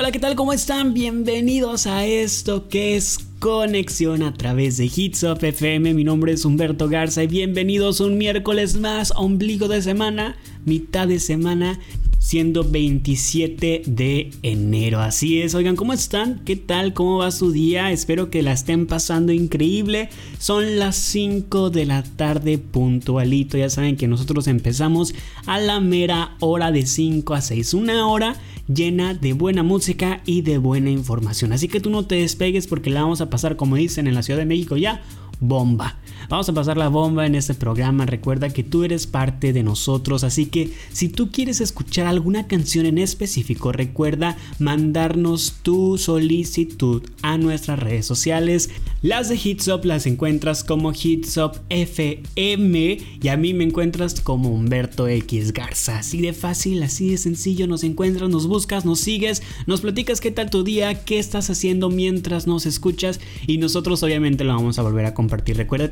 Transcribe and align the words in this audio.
Hola, 0.00 0.12
¿qué 0.12 0.18
tal? 0.18 0.34
¿Cómo 0.34 0.54
están? 0.54 0.94
Bienvenidos 0.94 1.86
a 1.86 2.06
esto 2.06 2.68
que 2.68 2.96
es 2.96 3.18
Conexión 3.38 4.22
a 4.22 4.32
través 4.32 4.78
de 4.78 4.86
Hits 4.86 5.24
of 5.24 5.44
FM. 5.44 5.92
Mi 5.92 6.04
nombre 6.04 6.32
es 6.32 6.46
Humberto 6.46 6.88
Garza 6.88 7.22
y 7.22 7.26
bienvenidos 7.26 8.00
un 8.00 8.16
miércoles 8.16 8.78
más, 8.78 9.12
ombligo 9.14 9.68
de 9.68 9.82
semana, 9.82 10.38
mitad 10.64 11.06
de 11.06 11.20
semana, 11.20 11.78
siendo 12.18 12.64
27 12.64 13.82
de 13.84 14.30
enero. 14.42 15.00
Así 15.00 15.42
es, 15.42 15.54
oigan, 15.54 15.76
¿cómo 15.76 15.92
están? 15.92 16.40
¿Qué 16.46 16.56
tal? 16.56 16.94
¿Cómo 16.94 17.18
va 17.18 17.30
su 17.30 17.52
día? 17.52 17.92
Espero 17.92 18.30
que 18.30 18.42
la 18.42 18.52
estén 18.52 18.86
pasando 18.86 19.32
increíble. 19.32 20.08
Son 20.38 20.78
las 20.78 20.96
5 20.96 21.68
de 21.68 21.84
la 21.84 22.04
tarde 22.04 22.56
puntualito. 22.56 23.58
Ya 23.58 23.68
saben 23.68 23.98
que 23.98 24.08
nosotros 24.08 24.46
empezamos 24.46 25.14
a 25.44 25.58
la 25.58 25.78
mera 25.80 26.36
hora 26.40 26.72
de 26.72 26.86
5 26.86 27.34
a 27.34 27.42
6. 27.42 27.74
Una 27.74 28.06
hora 28.08 28.36
llena 28.72 29.14
de 29.14 29.32
buena 29.32 29.62
música 29.62 30.20
y 30.24 30.42
de 30.42 30.58
buena 30.58 30.90
información. 30.90 31.52
Así 31.52 31.68
que 31.68 31.80
tú 31.80 31.90
no 31.90 32.06
te 32.06 32.16
despegues 32.16 32.66
porque 32.66 32.90
la 32.90 33.02
vamos 33.02 33.20
a 33.20 33.30
pasar, 33.30 33.56
como 33.56 33.76
dicen 33.76 34.06
en 34.06 34.14
la 34.14 34.22
Ciudad 34.22 34.38
de 34.38 34.46
México, 34.46 34.76
ya 34.76 35.02
bomba. 35.40 35.98
Vamos 36.28 36.48
a 36.48 36.52
pasar 36.52 36.76
la 36.76 36.88
bomba 36.88 37.26
en 37.26 37.34
este 37.34 37.54
programa. 37.54 38.06
Recuerda 38.06 38.50
que 38.50 38.62
tú 38.62 38.84
eres 38.84 39.06
parte 39.06 39.52
de 39.52 39.62
nosotros, 39.62 40.24
así 40.24 40.46
que 40.46 40.72
si 40.92 41.08
tú 41.08 41.30
quieres 41.30 41.60
escuchar 41.60 42.06
alguna 42.06 42.46
canción 42.46 42.86
en 42.86 42.98
específico, 42.98 43.72
recuerda 43.72 44.36
mandarnos 44.58 45.56
tu 45.62 45.98
solicitud 45.98 47.02
a 47.22 47.38
nuestras 47.38 47.78
redes 47.78 48.06
sociales. 48.06 48.70
Las 49.02 49.28
de 49.28 49.36
Hitsop 49.42 49.84
las 49.84 50.06
encuentras 50.06 50.62
como 50.62 50.92
Hitsop 50.92 51.56
FM 51.70 52.98
y 53.22 53.28
a 53.28 53.36
mí 53.36 53.54
me 53.54 53.64
encuentras 53.64 54.20
como 54.20 54.50
Humberto 54.50 55.08
X 55.08 55.52
Garza. 55.52 55.98
Así 55.98 56.20
de 56.20 56.32
fácil, 56.32 56.82
así 56.82 57.10
de 57.10 57.16
sencillo, 57.16 57.66
nos 57.66 57.84
encuentras, 57.84 58.28
nos 58.28 58.46
buscas, 58.46 58.84
nos 58.84 59.00
sigues, 59.00 59.42
nos 59.66 59.80
platicas 59.80 60.20
qué 60.20 60.30
tal 60.30 60.50
tu 60.50 60.64
día, 60.64 61.04
qué 61.04 61.18
estás 61.18 61.50
haciendo 61.50 61.90
mientras 61.90 62.46
nos 62.46 62.66
escuchas 62.66 63.20
y 63.46 63.58
nosotros 63.58 64.02
obviamente 64.02 64.44
lo 64.44 64.54
vamos 64.54 64.78
a 64.78 64.82
volver 64.82 65.06
a 65.06 65.14
compartir. 65.14 65.56
Recuerda 65.56 65.90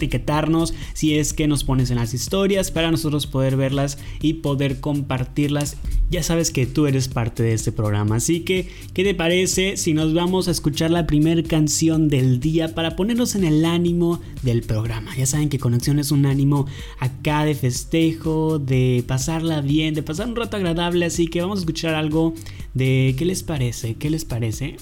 si 0.94 1.14
es 1.14 1.32
que 1.32 1.46
nos 1.46 1.64
pones 1.64 1.90
en 1.90 1.96
las 1.96 2.14
historias 2.14 2.70
para 2.70 2.90
nosotros 2.90 3.26
poder 3.26 3.56
verlas 3.56 3.98
y 4.20 4.34
poder 4.34 4.80
compartirlas. 4.80 5.76
Ya 6.10 6.22
sabes 6.22 6.50
que 6.50 6.66
tú 6.66 6.86
eres 6.86 7.08
parte 7.08 7.42
de 7.42 7.52
este 7.52 7.70
programa, 7.70 8.16
así 8.16 8.40
que 8.40 8.68
¿qué 8.94 9.04
te 9.04 9.14
parece 9.14 9.76
si 9.76 9.92
nos 9.92 10.14
vamos 10.14 10.48
a 10.48 10.52
escuchar 10.52 10.90
la 10.90 11.06
primera 11.06 11.42
canción 11.42 12.08
del 12.08 12.40
día 12.40 12.74
para 12.74 12.96
ponernos 12.96 13.34
en 13.34 13.44
el 13.44 13.64
ánimo 13.64 14.20
del 14.42 14.62
programa? 14.62 15.14
Ya 15.16 15.26
saben 15.26 15.50
que 15.50 15.58
Conexión 15.58 15.98
es 15.98 16.10
un 16.10 16.24
ánimo 16.24 16.66
acá 16.98 17.44
de 17.44 17.54
festejo, 17.54 18.58
de 18.58 19.04
pasarla 19.06 19.60
bien, 19.60 19.94
de 19.94 20.02
pasar 20.02 20.28
un 20.28 20.36
rato 20.36 20.56
agradable, 20.56 21.04
así 21.04 21.26
que 21.26 21.42
vamos 21.42 21.58
a 21.58 21.62
escuchar 21.62 21.94
algo 21.94 22.34
de 22.72 23.14
¿qué 23.18 23.24
les 23.24 23.42
parece? 23.42 23.94
¿Qué 23.96 24.08
les 24.08 24.24
parece? 24.24 24.76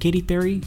Katy 0.00 0.22
Perry 0.22 0.60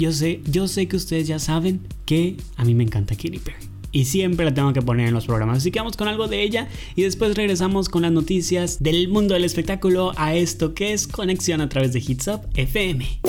yo 0.00 0.12
sé, 0.12 0.40
yo 0.50 0.66
sé 0.66 0.88
que 0.88 0.96
ustedes 0.96 1.28
ya 1.28 1.38
saben 1.38 1.80
que 2.06 2.36
a 2.56 2.64
mí 2.64 2.74
me 2.74 2.82
encanta 2.84 3.14
Katy 3.14 3.38
Perry. 3.38 3.68
Y 3.92 4.04
siempre 4.04 4.44
la 4.44 4.54
tengo 4.54 4.72
que 4.72 4.82
poner 4.82 5.08
en 5.08 5.14
los 5.14 5.26
programas. 5.26 5.58
Así 5.58 5.70
que 5.70 5.80
vamos 5.80 5.96
con 5.96 6.08
algo 6.08 6.28
de 6.28 6.42
ella 6.42 6.68
y 6.94 7.02
después 7.02 7.34
regresamos 7.34 7.88
con 7.88 8.02
las 8.02 8.12
noticias 8.12 8.82
del 8.82 9.08
mundo 9.08 9.34
del 9.34 9.44
espectáculo 9.44 10.12
a 10.16 10.34
esto 10.34 10.74
que 10.74 10.92
es 10.92 11.06
Conexión 11.06 11.60
a 11.60 11.68
través 11.68 11.92
de 11.92 11.98
Hits 11.98 12.28
Up 12.28 12.40
FM. 12.54 13.20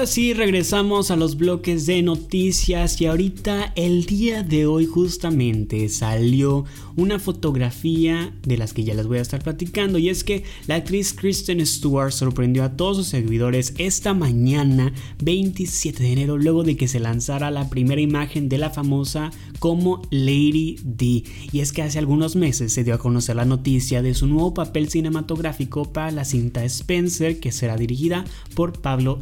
Ahora 0.00 0.10
sí, 0.10 0.32
regresamos 0.32 1.10
a 1.10 1.16
los 1.16 1.36
bloques 1.36 1.84
de 1.84 2.00
noticias 2.00 2.98
y 3.02 3.04
ahorita 3.04 3.74
el 3.76 4.06
día 4.06 4.42
de 4.42 4.64
hoy 4.64 4.86
justamente 4.86 5.90
salió 5.90 6.64
una 6.96 7.18
fotografía 7.18 8.32
de 8.42 8.56
las 8.56 8.72
que 8.72 8.82
ya 8.82 8.94
les 8.94 9.06
voy 9.06 9.18
a 9.18 9.20
estar 9.20 9.42
platicando 9.42 9.98
y 9.98 10.08
es 10.08 10.24
que 10.24 10.44
la 10.66 10.76
actriz 10.76 11.12
Kristen 11.12 11.64
Stewart 11.66 12.12
sorprendió 12.12 12.64
a 12.64 12.78
todos 12.78 12.96
sus 12.96 13.08
seguidores 13.08 13.74
esta 13.76 14.14
mañana 14.14 14.90
27 15.22 16.02
de 16.02 16.12
enero 16.12 16.38
luego 16.38 16.62
de 16.62 16.78
que 16.78 16.88
se 16.88 16.98
lanzara 16.98 17.50
la 17.50 17.68
primera 17.68 18.00
imagen 18.00 18.48
de 18.48 18.56
la 18.56 18.70
famosa 18.70 19.30
como 19.58 20.00
Lady 20.10 20.78
D. 20.82 21.24
Y 21.52 21.60
es 21.60 21.72
que 21.72 21.82
hace 21.82 21.98
algunos 21.98 22.36
meses 22.36 22.72
se 22.72 22.84
dio 22.84 22.94
a 22.94 22.98
conocer 22.98 23.36
la 23.36 23.44
noticia 23.44 24.00
de 24.00 24.14
su 24.14 24.26
nuevo 24.26 24.54
papel 24.54 24.88
cinematográfico 24.88 25.92
para 25.92 26.10
la 26.10 26.24
cinta 26.24 26.64
Spencer 26.64 27.38
que 27.38 27.52
será 27.52 27.76
dirigida 27.76 28.24
por 28.54 28.80
Pablo 28.80 29.20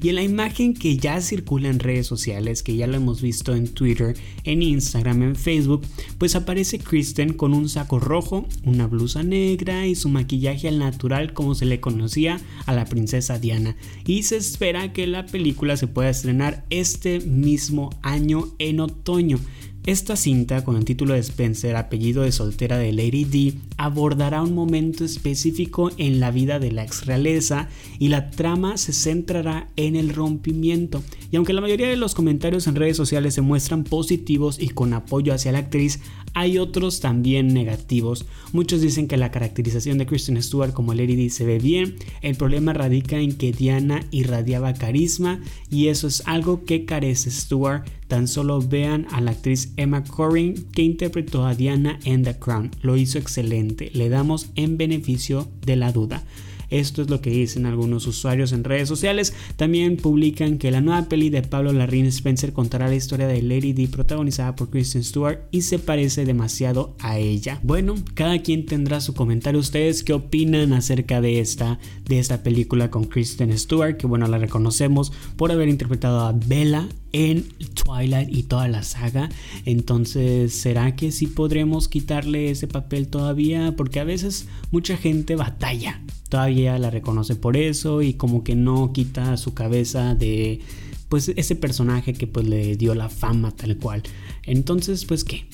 Y 0.00 0.08
en 0.08 0.16
la 0.16 0.22
imagen 0.22 0.74
que 0.74 0.96
ya 0.96 1.20
circula 1.20 1.68
en 1.68 1.78
redes 1.78 2.06
sociales, 2.06 2.62
que 2.62 2.76
ya 2.76 2.86
lo 2.86 2.96
hemos 2.96 3.22
visto 3.22 3.54
en 3.54 3.68
Twitter, 3.68 4.16
en 4.44 4.62
Instagram, 4.62 5.22
en 5.22 5.36
Facebook, 5.36 5.82
pues 6.18 6.34
aparece 6.34 6.78
Kristen 6.78 7.32
con 7.32 7.54
un 7.54 7.68
saco 7.68 7.98
rojo, 7.98 8.46
una 8.64 8.86
blusa 8.86 9.22
negra 9.22 9.86
y 9.86 9.94
su 9.94 10.08
maquillaje 10.08 10.68
al 10.68 10.78
natural 10.78 11.32
como 11.32 11.54
se 11.54 11.66
le 11.66 11.80
conocía 11.80 12.40
a 12.66 12.72
la 12.72 12.84
princesa 12.84 13.38
Diana. 13.38 13.76
Y 14.06 14.24
se 14.24 14.36
espera 14.36 14.92
que 14.92 15.06
la 15.06 15.26
película 15.26 15.76
se 15.76 15.86
pueda 15.86 16.10
estrenar 16.10 16.64
este 16.70 17.20
mismo 17.20 17.90
año 18.02 18.54
en 18.58 18.80
otoño. 18.80 19.38
Esta 19.86 20.16
cinta, 20.16 20.64
con 20.64 20.76
el 20.76 20.86
título 20.86 21.12
de 21.12 21.20
Spencer, 21.20 21.76
apellido 21.76 22.22
de 22.22 22.32
soltera 22.32 22.78
de 22.78 22.90
Lady 22.94 23.26
D, 23.26 23.58
abordará 23.76 24.42
un 24.42 24.54
momento 24.54 25.04
específico 25.04 25.90
en 25.98 26.20
la 26.20 26.30
vida 26.30 26.58
de 26.58 26.72
la 26.72 26.84
ex 26.84 27.04
realeza 27.04 27.68
y 27.98 28.08
la 28.08 28.30
trama 28.30 28.78
se 28.78 28.94
centrará 28.94 29.68
en 29.76 29.94
el 29.94 30.14
rompimiento. 30.14 31.02
Y 31.30 31.36
aunque 31.36 31.52
la 31.52 31.60
mayoría 31.60 31.88
de 31.88 31.98
los 31.98 32.14
comentarios 32.14 32.66
en 32.66 32.76
redes 32.76 32.96
sociales 32.96 33.34
se 33.34 33.42
muestran 33.42 33.84
positivos 33.84 34.58
y 34.58 34.68
con 34.68 34.94
apoyo 34.94 35.34
hacia 35.34 35.52
la 35.52 35.58
actriz, 35.58 36.00
hay 36.32 36.56
otros 36.56 37.00
también 37.00 37.52
negativos. 37.52 38.24
Muchos 38.52 38.80
dicen 38.80 39.06
que 39.06 39.18
la 39.18 39.30
caracterización 39.30 39.98
de 39.98 40.06
Kristen 40.06 40.42
Stewart 40.42 40.72
como 40.72 40.94
Lady 40.94 41.14
D 41.14 41.28
se 41.28 41.44
ve 41.44 41.58
bien, 41.58 41.96
el 42.22 42.36
problema 42.36 42.72
radica 42.72 43.18
en 43.18 43.36
que 43.36 43.52
Diana 43.52 44.04
irradiaba 44.10 44.72
carisma 44.72 45.40
y 45.70 45.88
eso 45.88 46.06
es 46.06 46.22
algo 46.26 46.64
que 46.64 46.86
carece 46.86 47.30
Stewart. 47.30 47.84
Tan 48.08 48.28
solo 48.28 48.60
vean 48.60 49.06
a 49.12 49.20
la 49.20 49.30
actriz 49.30 49.72
Emma 49.76 50.04
Corrin 50.04 50.66
que 50.72 50.82
interpretó 50.82 51.46
a 51.46 51.54
Diana 51.54 51.98
en 52.04 52.22
The 52.22 52.38
Crown. 52.38 52.70
Lo 52.82 52.96
hizo 52.96 53.18
excelente. 53.18 53.90
Le 53.94 54.08
damos 54.08 54.50
en 54.54 54.76
beneficio 54.76 55.48
de 55.64 55.76
la 55.76 55.92
duda. 55.92 56.24
Esto 56.70 57.02
es 57.02 57.10
lo 57.10 57.20
que 57.20 57.30
dicen 57.30 57.66
algunos 57.66 58.06
usuarios 58.06 58.52
en 58.52 58.64
redes 58.64 58.88
sociales. 58.88 59.34
También 59.56 59.96
publican 59.96 60.58
que 60.58 60.70
la 60.70 60.80
nueva 60.80 61.08
peli 61.08 61.30
de 61.30 61.42
Pablo 61.42 61.72
Larraín 61.72 62.06
Spencer 62.06 62.52
contará 62.52 62.88
la 62.88 62.96
historia 62.96 63.28
de 63.28 63.42
Lady 63.42 63.72
D 63.72 63.86
protagonizada 63.88 64.56
por 64.56 64.70
Kristen 64.70 65.04
Stewart 65.04 65.40
y 65.50 65.62
se 65.62 65.78
parece 65.78 66.24
demasiado 66.24 66.96
a 66.98 67.18
ella. 67.18 67.60
Bueno, 67.62 67.94
cada 68.14 68.40
quien 68.40 68.66
tendrá 68.66 69.00
su 69.00 69.14
comentario. 69.14 69.60
¿Ustedes 69.60 70.02
qué 70.02 70.14
opinan 70.14 70.72
acerca 70.72 71.20
de 71.20 71.40
esta, 71.40 71.78
de 72.06 72.18
esta 72.18 72.42
película 72.42 72.90
con 72.90 73.04
Kristen 73.04 73.56
Stewart? 73.56 73.96
Que 73.96 74.06
bueno, 74.06 74.26
la 74.26 74.38
reconocemos 74.38 75.12
por 75.36 75.52
haber 75.52 75.68
interpretado 75.68 76.20
a 76.20 76.32
Bella 76.32 76.88
en 77.14 77.44
Twilight 77.74 78.28
y 78.28 78.42
toda 78.42 78.66
la 78.66 78.82
saga. 78.82 79.30
Entonces, 79.64 80.52
¿será 80.52 80.96
que 80.96 81.12
sí 81.12 81.28
podremos 81.28 81.86
quitarle 81.86 82.50
ese 82.50 82.66
papel 82.66 83.06
todavía? 83.06 83.74
Porque 83.76 84.00
a 84.00 84.04
veces 84.04 84.48
mucha 84.72 84.96
gente 84.96 85.36
batalla. 85.36 86.02
Todavía 86.28 86.76
la 86.78 86.90
reconoce 86.90 87.36
por 87.36 87.56
eso 87.56 88.02
y 88.02 88.14
como 88.14 88.42
que 88.42 88.56
no 88.56 88.92
quita 88.92 89.36
su 89.36 89.54
cabeza 89.54 90.16
de 90.16 90.60
pues 91.08 91.28
ese 91.36 91.54
personaje 91.54 92.14
que 92.14 92.26
pues 92.26 92.48
le 92.48 92.76
dio 92.76 92.96
la 92.96 93.08
fama 93.08 93.52
tal 93.52 93.76
cual. 93.76 94.02
Entonces, 94.42 95.04
pues 95.04 95.22
qué? 95.22 95.46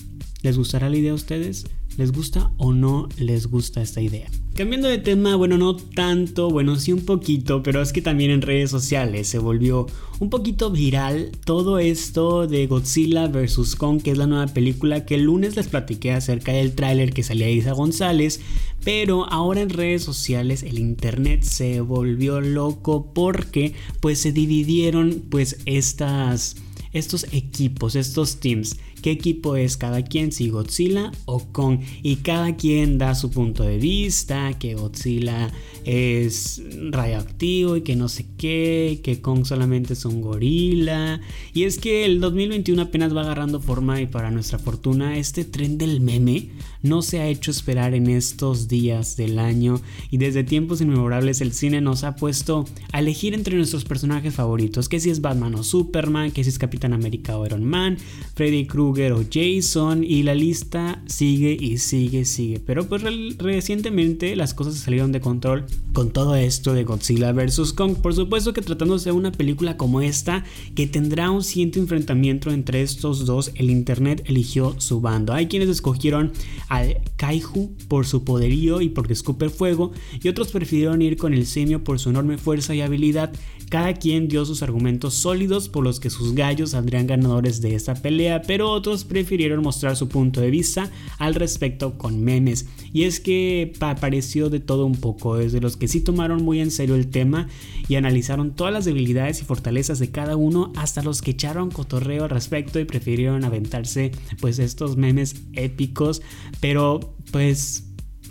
¿Les 0.43 0.57
gustará 0.57 0.89
la 0.89 0.97
idea 0.97 1.13
a 1.13 1.17
ustedes? 1.17 1.67
¿Les 1.99 2.13
gusta 2.13 2.51
o 2.57 2.73
no 2.73 3.09
les 3.19 3.47
gusta 3.47 3.83
esta 3.83 4.01
idea? 4.01 4.31
Cambiando 4.55 4.89
de 4.89 4.97
tema, 4.97 5.37
bueno, 5.37 5.59
no 5.59 5.77
tanto, 5.77 6.51
bueno, 6.51 6.77
sí 6.77 6.93
un 6.93 7.05
poquito, 7.05 7.63
pero 7.63 7.83
es 7.83 7.93
que 7.93 8.01
también 8.01 8.31
en 8.31 8.41
redes 8.41 8.71
sociales 8.71 9.29
se 9.29 9.39
volvió 9.39 9.87
un 10.19 10.31
poquito 10.31 10.71
viral 10.71 11.31
todo 11.45 11.79
esto 11.79 12.47
de 12.47 12.67
Godzilla 12.67 13.27
vs. 13.27 13.77
Kong, 13.77 14.01
que 14.01 14.13
es 14.13 14.19
la 14.19 14.27
nueva 14.27 14.47
película 14.47 15.05
que 15.05 15.17
el 15.17 15.25
lunes 15.25 15.57
les 15.57 15.69
platiqué 15.69 16.13
acerca 16.13 16.53
del 16.53 16.75
tráiler 16.75 17.13
que 17.13 17.23
salía 17.23 17.51
Isa 17.51 17.73
González, 17.73 18.41
pero 18.83 19.27
ahora 19.31 19.61
en 19.61 19.69
redes 19.69 20.03
sociales 20.03 20.63
el 20.63 20.79
internet 20.79 21.43
se 21.43 21.83
volvió 21.83 22.41
loco 22.41 23.13
porque 23.13 23.75
pues 24.01 24.21
se 24.21 24.33
dividieron 24.33 25.23
pues 25.29 25.59
estas 25.67 26.57
estos 26.93 27.27
equipos, 27.33 27.95
estos 27.95 28.41
teams. 28.41 28.77
Qué 29.01 29.11
equipo 29.11 29.57
es 29.57 29.77
cada 29.77 30.03
quien, 30.03 30.33
si 30.33 30.51
Godzilla 30.51 31.13
o 31.25 31.41
Kong. 31.53 31.81
Y 32.03 32.17
cada 32.17 32.57
quien 32.57 32.99
da 32.99 33.15
su 33.15 33.31
punto 33.31 33.63
de 33.63 33.79
vista, 33.79 34.59
que 34.59 34.75
Godzilla 34.75 35.53
es 35.85 36.63
radioactivo 36.91 37.77
y 37.77 37.83
que 37.83 37.97
no 37.97 38.09
sé 38.09 38.27
qué, 38.37 39.01
que 39.03 39.21
Kong 39.21 39.45
solamente 39.45 39.95
es 39.95 40.05
un 40.05 40.21
gorila. 40.21 41.21
Y 41.53 41.65
es 41.65 41.79
que 41.79 42.05
el 42.05 42.21
2021 42.21 42.83
apenas 42.83 43.15
va 43.15 43.23
agarrando 43.23 43.61
forma 43.61 44.01
y 44.01 44.07
para 44.07 44.31
nuestra 44.31 44.59
fortuna 44.59 45.17
este 45.17 45.45
tren 45.45 45.79
del 45.79 46.01
meme 46.01 46.51
no 46.83 47.03
se 47.03 47.21
ha 47.21 47.27
hecho 47.27 47.51
esperar 47.51 47.95
en 47.95 48.09
estos 48.09 48.69
días 48.69 49.17
del 49.17 49.39
año 49.39 49.81
y 50.11 50.17
desde 50.17 50.45
tiempos 50.45 50.81
inmemorables 50.81 51.41
el 51.41 51.53
cine 51.53 51.81
nos 51.81 52.05
ha 52.05 52.17
puesto 52.17 52.65
a 52.93 53.01
elegir 53.01 53.35
entre 53.35 53.57
nuestros 53.57 53.85
personajes 53.85 54.35
favoritos, 54.35 54.89
que 54.89 55.01
si 55.01 55.11
es 55.11 55.21
Batman 55.21 55.55
o 55.55 55.63
Superman, 55.63 56.31
que 56.31 56.43
si 56.43 56.51
es 56.51 56.59
Capitán 56.59 56.93
América 56.93 57.37
o 57.37 57.45
Iron 57.45 57.65
Man, 57.65 57.99
Freddy 58.35 58.67
Krueger 58.67 58.90
o 58.91 59.25
Jason 59.31 60.05
y 60.05 60.23
la 60.25 60.35
lista 60.35 61.03
sigue 61.07 61.57
y 61.59 61.79
sigue, 61.79 62.25
sigue. 62.25 62.61
Pero 62.61 62.87
pues 62.89 63.03
recientemente 63.39 64.35
las 64.37 64.53
cosas 64.53 64.75
salieron 64.77 65.13
de 65.13 65.21
control 65.21 65.67
con 65.93 66.11
todo 66.11 66.35
esto 66.35 66.75
de 66.75 66.85
Godzilla 66.85 67.33
vs. 67.33 67.73
Kong. 67.73 67.97
Por 67.97 68.15
supuesto 68.15 68.53
que 68.53 68.63
tratándose 68.63 69.11
de 69.11 69.13
una 69.13 69.33
película 69.33 69.77
como 69.77 70.01
esta 70.01 70.45
que 70.75 70.87
tendrá 70.87 71.31
un 71.31 71.45
siguiente 71.45 71.79
enfrentamiento 71.79 72.51
entre 72.51 72.83
estos 72.83 73.27
dos, 73.27 73.53
el 73.55 73.71
internet 73.71 74.25
eligió 74.27 74.75
su 74.79 75.01
bando. 75.01 75.33
Hay 75.33 75.47
quienes 75.47 75.69
escogieron 75.69 76.33
al 76.69 76.99
Kaiju 77.17 77.77
por 77.89 78.07
su 78.07 78.25
poderío 78.25 78.81
y 78.81 78.89
porque 78.89 79.13
escupe 79.13 79.49
fuego 79.49 79.93
y 80.23 80.29
otros 80.29 80.49
prefirieron 80.49 81.01
ir 81.01 81.17
con 81.17 81.33
el 81.33 81.47
simio 81.47 81.85
por 81.85 81.99
su 81.99 82.11
enorme 82.11 82.39
fuerza 82.39 82.75
y 82.75 82.81
habilidad. 82.81 83.33
Cada 83.69 83.95
quien 83.95 84.27
dio 84.27 84.45
sus 84.45 84.63
argumentos 84.65 85.15
sólidos 85.15 85.69
por 85.69 85.85
los 85.85 86.01
que 86.01 86.11
sus 86.11 86.35
gallos 86.35 86.71
saldrían 86.71 87.07
ganadores 87.07 87.61
de 87.61 87.75
esta 87.75 87.95
pelea, 87.95 88.43
pero 88.43 88.71
otros 88.81 89.05
prefirieron 89.05 89.63
mostrar 89.63 89.97
su 89.97 90.09
punto 90.09 90.41
de 90.41 90.51
vista 90.51 90.91
al 91.19 91.35
respecto 91.35 91.97
con 91.99 92.23
memes. 92.23 92.67
Y 92.93 93.05
es 93.05 93.21
que 93.21 93.73
apareció 93.81 94.51
de 94.51 94.59
todo 94.59 94.87
un 94.87 94.97
poco, 94.97 95.37
desde 95.37 95.61
los 95.61 95.77
que 95.77 95.87
sí 95.87 96.01
tomaron 96.01 96.43
muy 96.43 96.61
en 96.61 96.71
serio 96.71 96.95
el 96.95 97.09
tema 97.09 97.49
y 97.89 97.95
analizaron 97.95 98.55
todas 98.57 98.73
las 98.73 98.85
debilidades 98.85 99.43
y 99.43 99.45
fortalezas 99.45 99.99
de 99.99 100.11
cada 100.11 100.37
uno 100.37 100.73
hasta 100.77 101.03
los 101.03 101.23
que 101.23 101.33
echaron 101.33 101.71
cotorreo 101.71 102.25
al 102.25 102.31
respecto 102.31 102.81
y 102.81 102.85
prefirieron 102.85 103.45
aventarse 103.45 104.13
pues 104.41 104.59
estos 104.59 104.97
memes 104.97 105.37
épicos, 105.53 106.23
pero 106.61 107.15
pues 107.31 107.85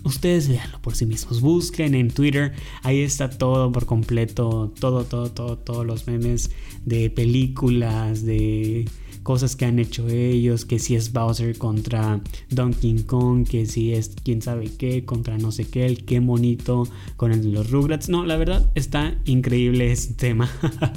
ustedes 0.04 0.48
véanlo 0.48 0.81
por 0.81 0.95
sí 0.95 1.06
mismos. 1.06 1.42
Busquen 1.42 1.95
en 1.95 2.10
Twitter, 2.10 2.54
ahí 2.84 3.00
está 3.02 3.30
todo 3.30 3.72
por 3.72 3.86
completo, 3.86 4.74
todo, 4.80 5.04
todo, 5.04 5.31
todo, 5.31 5.57
todos 5.57 5.86
los 5.86 6.07
memes 6.07 6.52
de 6.86 7.10
películas, 7.10 8.25
de 8.25 8.86
cosas 9.30 9.56
que 9.56 9.66
han 9.66 9.78
hecho 9.78 10.10
ellos, 10.10 10.66
que 10.66 10.80
si 10.80 10.96
es 10.96 11.14
Bowser 11.14 11.56
contra 11.56 12.20
Donkey 12.50 13.04
Kong, 13.04 13.48
que 13.48 13.68
si 13.68 13.94
es 13.94 14.16
quién 14.24 14.42
sabe 14.42 14.72
qué, 14.76 15.06
contra 15.06 15.38
no 15.38 15.52
sé 15.52 15.68
qué, 15.68 15.86
el 15.86 16.04
qué 16.04 16.20
monito 16.20 16.88
con 17.16 17.31
el 17.31 17.44
de 17.44 17.50
los 17.50 17.70
Rugrats. 17.70 18.10
No, 18.10 18.26
la 18.26 18.38
verdad 18.38 18.72
está 18.74 19.20
increíble 19.26 19.92
este 19.92 20.16
tema. 20.16 20.50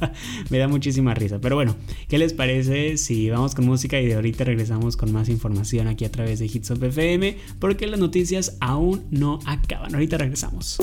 Me 0.49 0.57
da 0.57 0.67
muchísima 0.67 1.13
risa. 1.13 1.43
Pero 1.43 1.57
bueno, 1.57 1.77
¿qué 2.09 2.17
les 2.17 2.33
parece 2.33 2.97
si 2.97 3.29
vamos 3.29 3.55
con 3.55 3.67
música 3.67 4.01
y 4.01 4.07
de 4.07 4.15
ahorita 4.15 4.45
regresamos 4.45 4.97
con 4.97 5.13
más 5.13 5.29
información 5.29 5.87
aquí 5.87 6.07
a 6.07 6.11
través 6.11 6.39
de 6.39 6.47
Hits 6.47 6.71
of 6.71 6.83
FM? 6.83 7.37
Porque 7.59 7.87
las 7.87 8.01
noticias 8.01 8.57
aún 8.61 9.03
no 9.11 9.41
acaban. 9.45 9.95
Ahorita 9.95 10.17
regresamos. 10.17 10.79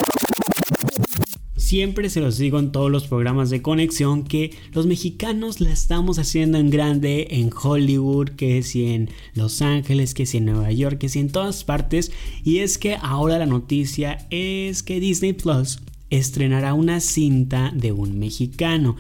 Siempre 1.70 2.10
se 2.10 2.20
los 2.20 2.40
digo 2.40 2.58
en 2.58 2.72
todos 2.72 2.90
los 2.90 3.06
programas 3.06 3.52
de 3.52 3.62
conexión 3.62 4.24
que 4.24 4.58
los 4.74 4.88
mexicanos 4.88 5.62
la 5.62 5.72
estamos 5.72 6.18
haciendo 6.18 6.58
en 6.58 6.72
grande 6.72 7.28
en 7.30 7.52
Hollywood, 7.54 8.30
que 8.30 8.64
si 8.64 8.88
en 8.88 9.12
Los 9.36 9.62
Ángeles, 9.62 10.16
que 10.16 10.26
si 10.26 10.38
en 10.38 10.46
Nueva 10.46 10.72
York, 10.72 10.98
que 10.98 11.10
si 11.10 11.20
en 11.20 11.32
todas 11.32 11.64
partes. 11.64 12.12
Y 12.44 12.58
es 12.58 12.80
que 12.80 12.98
ahora 13.00 13.38
la 13.38 13.46
noticia 13.46 14.26
es 14.32 14.82
que 14.82 15.00
Disney 15.00 15.34
Plus 15.34 15.78
estrenará 16.10 16.74
una 16.74 17.02
cinta 17.02 17.72
de 17.76 17.92
un 17.92 18.18
mexicano. 18.18 18.96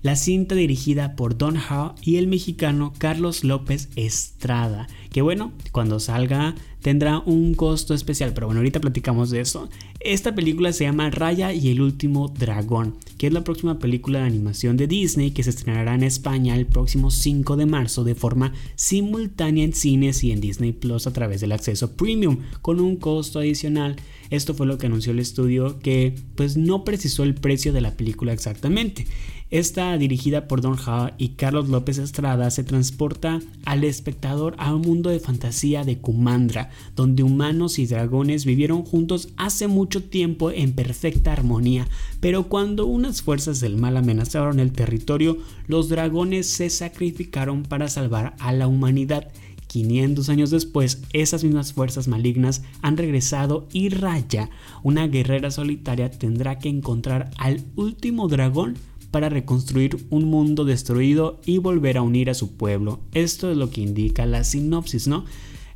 La 0.00 0.16
cinta 0.16 0.54
dirigida 0.54 1.16
por 1.16 1.36
Don 1.36 1.58
Howe 1.58 1.94
y 2.00 2.16
el 2.16 2.26
mexicano 2.26 2.94
Carlos 2.96 3.44
López 3.44 3.90
Estrada. 3.96 4.86
Que 5.12 5.20
bueno, 5.20 5.52
cuando 5.72 6.00
salga 6.00 6.54
tendrá 6.84 7.20
un 7.20 7.54
costo 7.54 7.94
especial, 7.94 8.34
pero 8.34 8.46
bueno, 8.46 8.58
ahorita 8.60 8.78
platicamos 8.78 9.30
de 9.30 9.40
eso. 9.40 9.70
Esta 10.00 10.34
película 10.34 10.70
se 10.70 10.84
llama 10.84 11.08
Raya 11.08 11.54
y 11.54 11.70
el 11.70 11.80
último 11.80 12.28
dragón, 12.28 12.98
que 13.16 13.26
es 13.26 13.32
la 13.32 13.42
próxima 13.42 13.78
película 13.78 14.18
de 14.18 14.26
animación 14.26 14.76
de 14.76 14.86
Disney 14.86 15.30
que 15.30 15.42
se 15.42 15.48
estrenará 15.48 15.94
en 15.94 16.02
España 16.02 16.54
el 16.54 16.66
próximo 16.66 17.10
5 17.10 17.56
de 17.56 17.64
marzo 17.64 18.04
de 18.04 18.14
forma 18.14 18.52
simultánea 18.76 19.64
en 19.64 19.72
cines 19.72 20.22
y 20.24 20.30
en 20.30 20.42
Disney 20.42 20.72
Plus 20.72 21.06
a 21.06 21.14
través 21.14 21.40
del 21.40 21.52
acceso 21.52 21.92
premium, 21.96 22.40
con 22.60 22.78
un 22.80 22.96
costo 22.96 23.38
adicional. 23.38 23.96
Esto 24.28 24.52
fue 24.52 24.66
lo 24.66 24.76
que 24.76 24.84
anunció 24.84 25.12
el 25.12 25.20
estudio 25.20 25.78
que 25.78 26.14
pues 26.34 26.58
no 26.58 26.84
precisó 26.84 27.22
el 27.22 27.34
precio 27.34 27.72
de 27.72 27.80
la 27.80 27.96
película 27.96 28.34
exactamente. 28.34 29.06
Esta, 29.50 29.96
dirigida 29.98 30.48
por 30.48 30.62
Don 30.62 30.78
Howe 30.78 31.12
y 31.18 31.30
Carlos 31.30 31.68
López 31.68 31.98
Estrada, 31.98 32.50
se 32.50 32.64
transporta 32.64 33.40
al 33.66 33.84
espectador 33.84 34.54
a 34.58 34.74
un 34.74 34.80
mundo 34.80 35.10
de 35.10 35.20
fantasía 35.20 35.84
de 35.84 35.98
Kumandra, 35.98 36.70
donde 36.96 37.22
humanos 37.22 37.78
y 37.78 37.86
dragones 37.86 38.46
vivieron 38.46 38.82
juntos 38.82 39.28
hace 39.36 39.68
mucho 39.68 40.02
tiempo 40.02 40.50
en 40.50 40.72
perfecta 40.72 41.32
armonía, 41.32 41.86
pero 42.20 42.44
cuando 42.44 42.86
unas 42.86 43.22
fuerzas 43.22 43.60
del 43.60 43.76
mal 43.76 43.98
amenazaron 43.98 44.60
el 44.60 44.72
territorio, 44.72 45.36
los 45.68 45.88
dragones 45.90 46.48
se 46.48 46.70
sacrificaron 46.70 47.64
para 47.64 47.88
salvar 47.88 48.34
a 48.40 48.52
la 48.52 48.66
humanidad. 48.66 49.28
500 49.66 50.28
años 50.28 50.50
después, 50.50 51.02
esas 51.12 51.42
mismas 51.42 51.72
fuerzas 51.72 52.06
malignas 52.06 52.62
han 52.80 52.96
regresado 52.96 53.66
y 53.72 53.88
Raya, 53.88 54.48
una 54.84 55.08
guerrera 55.08 55.50
solitaria, 55.50 56.10
tendrá 56.10 56.58
que 56.60 56.68
encontrar 56.68 57.30
al 57.38 57.60
último 57.74 58.28
dragón 58.28 58.76
para 59.14 59.28
reconstruir 59.28 60.08
un 60.10 60.24
mundo 60.24 60.64
destruido 60.64 61.40
y 61.46 61.58
volver 61.58 61.98
a 61.98 62.02
unir 62.02 62.30
a 62.30 62.34
su 62.34 62.56
pueblo. 62.56 62.98
Esto 63.12 63.48
es 63.48 63.56
lo 63.56 63.70
que 63.70 63.80
indica 63.80 64.26
la 64.26 64.42
sinopsis, 64.42 65.06
¿no? 65.06 65.24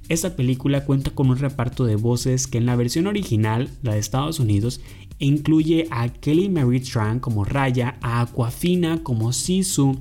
Esta 0.08 0.34
película 0.34 0.84
cuenta 0.84 1.12
con 1.12 1.30
un 1.30 1.38
reparto 1.38 1.84
de 1.84 1.94
voces 1.94 2.48
que 2.48 2.58
en 2.58 2.66
la 2.66 2.74
versión 2.74 3.06
original, 3.06 3.70
la 3.82 3.92
de 3.92 4.00
Estados 4.00 4.40
Unidos, 4.40 4.80
incluye 5.20 5.86
a 5.92 6.08
Kelly 6.08 6.48
Mary 6.48 6.80
Tran 6.80 7.20
como 7.20 7.44
Raya, 7.44 7.96
a 8.00 8.22
Aquafina 8.22 9.04
como 9.04 9.32
Sisu, 9.32 9.96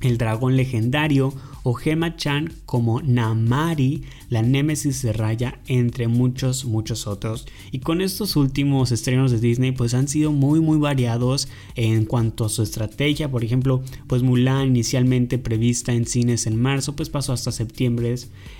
el 0.00 0.16
dragón 0.16 0.56
legendario, 0.56 1.34
o 1.68 1.74
Gemma 1.74 2.14
Chan 2.14 2.52
como 2.64 3.02
Namari, 3.02 4.04
la 4.28 4.40
némesis 4.40 5.02
de 5.02 5.12
Raya, 5.12 5.58
entre 5.66 6.06
muchos, 6.06 6.64
muchos 6.64 7.08
otros. 7.08 7.44
Y 7.72 7.80
con 7.80 8.00
estos 8.00 8.36
últimos 8.36 8.92
estrenos 8.92 9.32
de 9.32 9.40
Disney, 9.40 9.72
pues 9.72 9.92
han 9.92 10.06
sido 10.06 10.30
muy, 10.30 10.60
muy 10.60 10.78
variados 10.78 11.48
en 11.74 12.04
cuanto 12.04 12.44
a 12.44 12.50
su 12.50 12.62
estrategia. 12.62 13.32
Por 13.32 13.42
ejemplo, 13.42 13.82
pues 14.06 14.22
Mulan, 14.22 14.68
inicialmente 14.68 15.38
prevista 15.38 15.92
en 15.92 16.06
cines 16.06 16.46
en 16.46 16.62
marzo, 16.62 16.94
pues 16.94 17.10
pasó 17.10 17.32
hasta 17.32 17.50
septiembre 17.50 18.14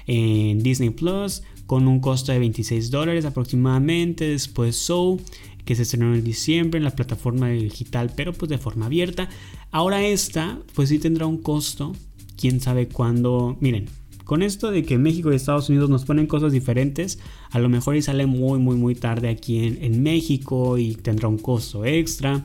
en 0.09 0.59
Disney 0.65 0.91
Plus, 0.91 1.45
con 1.67 1.87
un 1.87 2.01
costo 2.01 2.33
de 2.33 2.41
26 2.41 2.91
dólares 2.91 3.25
aproximadamente. 3.25 4.27
Después 4.27 4.75
Soul 4.75 5.21
que 5.65 5.77
se 5.77 5.83
estrenó 5.83 6.13
en 6.13 6.25
diciembre 6.25 6.79
en 6.79 6.85
la 6.85 6.97
plataforma 6.97 7.51
digital, 7.51 8.13
pero 8.17 8.33
pues 8.33 8.49
de 8.49 8.59
forma 8.59 8.87
abierta. 8.87 9.29
Ahora 9.71 10.05
esta, 10.05 10.59
pues 10.75 10.89
sí 10.89 10.99
tendrá 10.99 11.27
un 11.27 11.39
costo 11.39 11.93
quién 12.37 12.61
sabe 12.61 12.89
cuándo. 12.89 13.57
Miren, 13.61 13.87
con 14.27 14.43
esto 14.43 14.73
de 14.73 14.83
que 14.83 14.99
México 14.99 15.33
y 15.33 15.37
Estados 15.37 15.69
Unidos 15.69 15.89
nos 15.89 16.05
ponen 16.05 16.27
cosas 16.27 16.53
diferentes, 16.53 17.21
a 17.51 17.61
lo 17.61 17.69
mejor 17.69 17.95
y 17.95 18.03
sale 18.03 18.27
muy, 18.27 18.59
muy, 18.59 18.77
muy 18.77 18.97
tarde 18.97 19.29
aquí 19.29 19.79
en, 19.81 20.03
México 20.03 20.79
y 20.79 20.97
tendrá 20.97 21.29
un 21.29 21.39
costo 21.39 21.85
extra. 21.85 22.45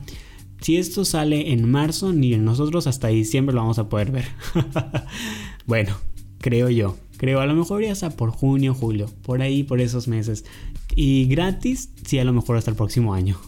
Si 0.62 0.78
esto 0.78 1.06
sale 1.06 1.54
en 1.54 1.70
marzo, 1.70 2.14
ni 2.14 2.36
en 2.36 2.46
nosotros 2.46 2.86
hasta 2.86 3.08
diciembre 3.08 3.56
lo 3.56 3.62
vamos 3.62 3.80
a 3.80 3.90
poder 3.90 4.12
ver. 4.12 4.26
bueno, 5.66 5.96
creo 6.38 6.70
yo. 6.70 6.98
Creo, 7.18 7.40
a 7.40 7.48
lo 7.48 7.56
mejor 7.56 7.84
ya 7.84 7.92
hasta 7.92 8.12
por 8.12 8.30
junio, 8.30 8.76
julio, 8.76 9.08
por 9.24 9.42
ahí, 9.42 9.64
por 9.64 9.82
esos 9.82 10.08
meses. 10.08 10.46
Y 10.96 11.26
gratis, 11.26 11.90
sí, 12.06 12.20
a 12.20 12.24
lo 12.24 12.34
mejor 12.34 12.58
hasta 12.58 12.72
el 12.72 12.78
próximo 12.78 13.14
año. 13.14 13.40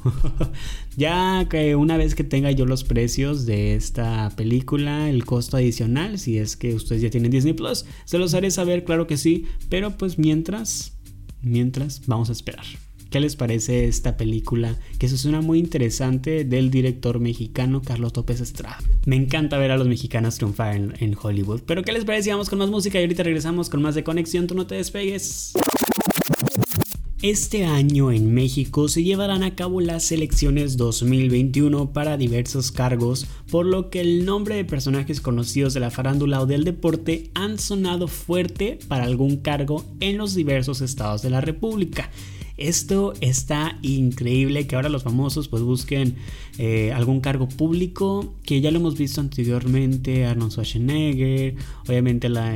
ya 0.98 1.48
que 1.50 1.76
una 1.76 1.98
vez 1.98 2.16
que 2.16 2.24
tenga 2.24 2.52
yo 2.52 2.66
los 2.66 2.84
precios 2.84 3.46
de 3.46 3.76
esta 3.76 4.32
película, 4.36 5.10
el 5.10 5.26
costo 5.26 5.58
adicional, 5.58 6.20
si 6.20 6.38
es 6.38 6.56
que 6.56 6.74
ustedes 6.74 7.02
ya 7.02 7.10
tienen 7.10 7.32
Disney 7.32 7.54
Plus, 7.54 7.86
se 8.06 8.18
los 8.18 8.34
haré 8.34 8.52
saber, 8.52 8.84
claro 8.84 9.08
que 9.08 9.18
sí. 9.18 9.46
Pero 9.70 9.98
pues 9.98 10.18
mientras, 10.18 10.98
mientras, 11.42 12.06
vamos 12.08 12.30
a 12.30 12.34
esperar. 12.34 12.66
¿Qué 13.14 13.20
les 13.20 13.36
parece 13.36 13.88
esta 13.88 14.18
película? 14.18 14.80
Que 14.98 15.08
se 15.08 15.20
suena 15.20 15.40
muy 15.40 15.60
interesante 15.60 16.46
del 16.46 16.72
director 16.72 17.20
mexicano 17.20 17.84
Carlos 17.84 18.14
López 18.16 18.42
Estrada. 18.42 18.80
Me 19.06 19.16
encanta 19.16 19.60
ver 19.60 19.70
a 19.70 19.78
los 19.78 19.88
mexicanos 19.88 20.38
triunfar 20.38 20.76
en, 20.76 20.96
en 21.00 21.16
Hollywood. 21.22 21.62
Pero 21.68 21.84
¿qué 21.84 21.92
les 21.92 22.06
parece? 22.06 22.32
Vamos 22.32 22.50
con 22.50 22.58
más 22.58 22.72
música 22.72 22.98
y 22.98 23.04
ahorita 23.04 23.22
regresamos 23.22 23.70
con 23.70 23.84
más 23.84 23.94
de 23.94 24.04
conexión. 24.04 24.48
Tú 24.48 24.56
no 24.56 24.66
te 24.66 24.74
despegues. 24.74 25.54
Este 27.24 27.64
año 27.64 28.12
en 28.12 28.34
México 28.34 28.90
se 28.90 29.02
llevarán 29.02 29.44
a 29.44 29.56
cabo 29.56 29.80
las 29.80 30.12
elecciones 30.12 30.76
2021 30.76 31.94
para 31.94 32.18
diversos 32.18 32.74
cargos, 32.74 33.28
por 33.50 33.66
lo 33.66 33.90
que 33.90 34.02
el 34.02 34.26
nombre 34.26 34.56
de 34.56 34.66
personajes 34.66 35.22
conocidos 35.22 35.74
de 35.74 35.80
la 35.80 35.90
farándula 35.90 36.42
o 36.42 36.46
del 36.46 36.66
deporte 36.66 37.32
han 37.34 37.60
sonado 37.60 38.10
fuerte 38.10 38.78
para 38.90 39.06
algún 39.06 39.38
cargo 39.38 39.86
en 40.02 40.18
los 40.18 40.36
diversos 40.36 40.82
estados 40.82 41.22
de 41.22 41.30
la 41.30 41.40
República. 41.40 42.12
Esto 42.58 43.14
está 43.22 43.80
increíble 43.84 44.68
que 44.68 44.76
ahora 44.76 44.90
los 44.90 45.04
famosos 45.04 45.48
pues 45.48 45.64
busquen 45.64 46.18
eh, 46.58 46.92
algún 46.92 47.22
cargo 47.22 47.48
público 47.48 48.34
que 48.44 48.60
ya 48.60 48.70
lo 48.70 48.80
hemos 48.80 48.98
visto 48.98 49.22
anteriormente 49.22 50.26
Arnold 50.26 50.52
Schwarzenegger 50.52 51.56
obviamente 51.88 52.28
la 52.28 52.50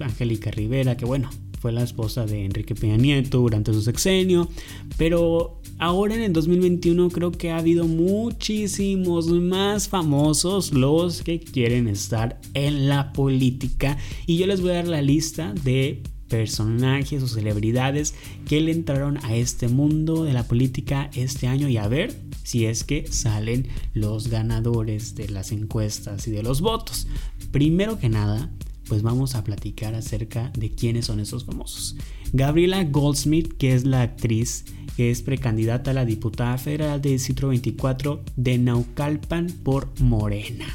Angélica 0.00 0.50
Rivera 0.50 0.96
que 0.96 1.06
bueno 1.06 1.30
fue 1.60 1.72
la 1.72 1.82
esposa 1.82 2.26
de 2.26 2.44
Enrique 2.44 2.74
Peña 2.74 2.96
Nieto 2.96 3.38
durante 3.38 3.72
su 3.72 3.82
sexenio, 3.82 4.48
pero 4.96 5.60
ahora 5.78 6.14
en 6.14 6.22
el 6.22 6.32
2021 6.32 7.10
creo 7.10 7.32
que 7.32 7.50
ha 7.50 7.58
habido 7.58 7.86
muchísimos 7.86 9.28
más 9.28 9.88
famosos 9.88 10.72
los 10.72 11.22
que 11.22 11.40
quieren 11.40 11.88
estar 11.88 12.40
en 12.54 12.88
la 12.88 13.12
política 13.12 13.98
y 14.26 14.36
yo 14.38 14.46
les 14.46 14.60
voy 14.60 14.70
a 14.70 14.74
dar 14.74 14.88
la 14.88 15.02
lista 15.02 15.52
de 15.64 16.02
personajes 16.28 17.22
o 17.22 17.28
celebridades 17.28 18.14
que 18.46 18.60
le 18.60 18.72
entraron 18.72 19.18
a 19.24 19.34
este 19.34 19.68
mundo 19.68 20.24
de 20.24 20.34
la 20.34 20.44
política 20.44 21.10
este 21.14 21.48
año 21.48 21.68
y 21.68 21.78
a 21.78 21.88
ver 21.88 22.14
si 22.44 22.66
es 22.66 22.84
que 22.84 23.06
salen 23.10 23.68
los 23.94 24.28
ganadores 24.28 25.14
de 25.14 25.28
las 25.28 25.52
encuestas 25.52 26.28
y 26.28 26.30
de 26.30 26.42
los 26.42 26.60
votos. 26.60 27.06
Primero 27.50 27.98
que 27.98 28.08
nada, 28.08 28.50
pues 28.88 29.02
vamos 29.02 29.34
a 29.34 29.44
platicar 29.44 29.94
acerca 29.94 30.50
de 30.56 30.70
quiénes 30.70 31.06
son 31.06 31.20
esos 31.20 31.44
famosos. 31.44 31.96
Gabriela 32.32 32.84
Goldsmith, 32.84 33.52
que 33.56 33.74
es 33.74 33.84
la 33.84 34.02
actriz 34.02 34.64
que 34.96 35.12
es 35.12 35.22
precandidata 35.22 35.92
a 35.92 35.94
la 35.94 36.04
diputada 36.04 36.58
federal 36.58 37.00
del 37.00 37.12
Distrito 37.12 37.48
24 37.48 38.20
de 38.34 38.58
Naucalpan 38.58 39.46
por 39.62 39.88
Morena. 40.00 40.66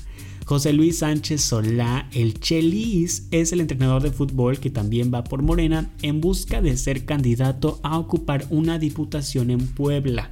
José 0.45 0.71
Luis 0.71 0.99
Sánchez 0.99 1.41
Solá, 1.41 2.07
el 2.13 2.39
Chelis, 2.39 3.27
es 3.31 3.51
el 3.51 3.61
entrenador 3.61 4.01
de 4.01 4.11
fútbol 4.11 4.59
que 4.59 4.69
también 4.69 5.11
va 5.13 5.23
por 5.23 5.41
Morena 5.41 5.91
en 6.01 6.21
busca 6.21 6.61
de 6.61 6.77
ser 6.77 7.05
candidato 7.05 7.79
a 7.83 7.97
ocupar 7.97 8.45
una 8.49 8.79
diputación 8.79 9.51
en 9.51 9.67
Puebla. 9.67 10.29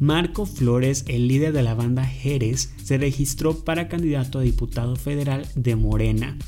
Marco 0.00 0.46
Flores, 0.46 1.04
el 1.08 1.28
líder 1.28 1.52
de 1.52 1.62
la 1.62 1.74
banda 1.74 2.04
Jerez, 2.04 2.72
se 2.82 2.98
registró 2.98 3.64
para 3.64 3.88
candidato 3.88 4.38
a 4.38 4.42
diputado 4.42 4.96
federal 4.96 5.46
de 5.54 5.76
Morena. 5.76 6.38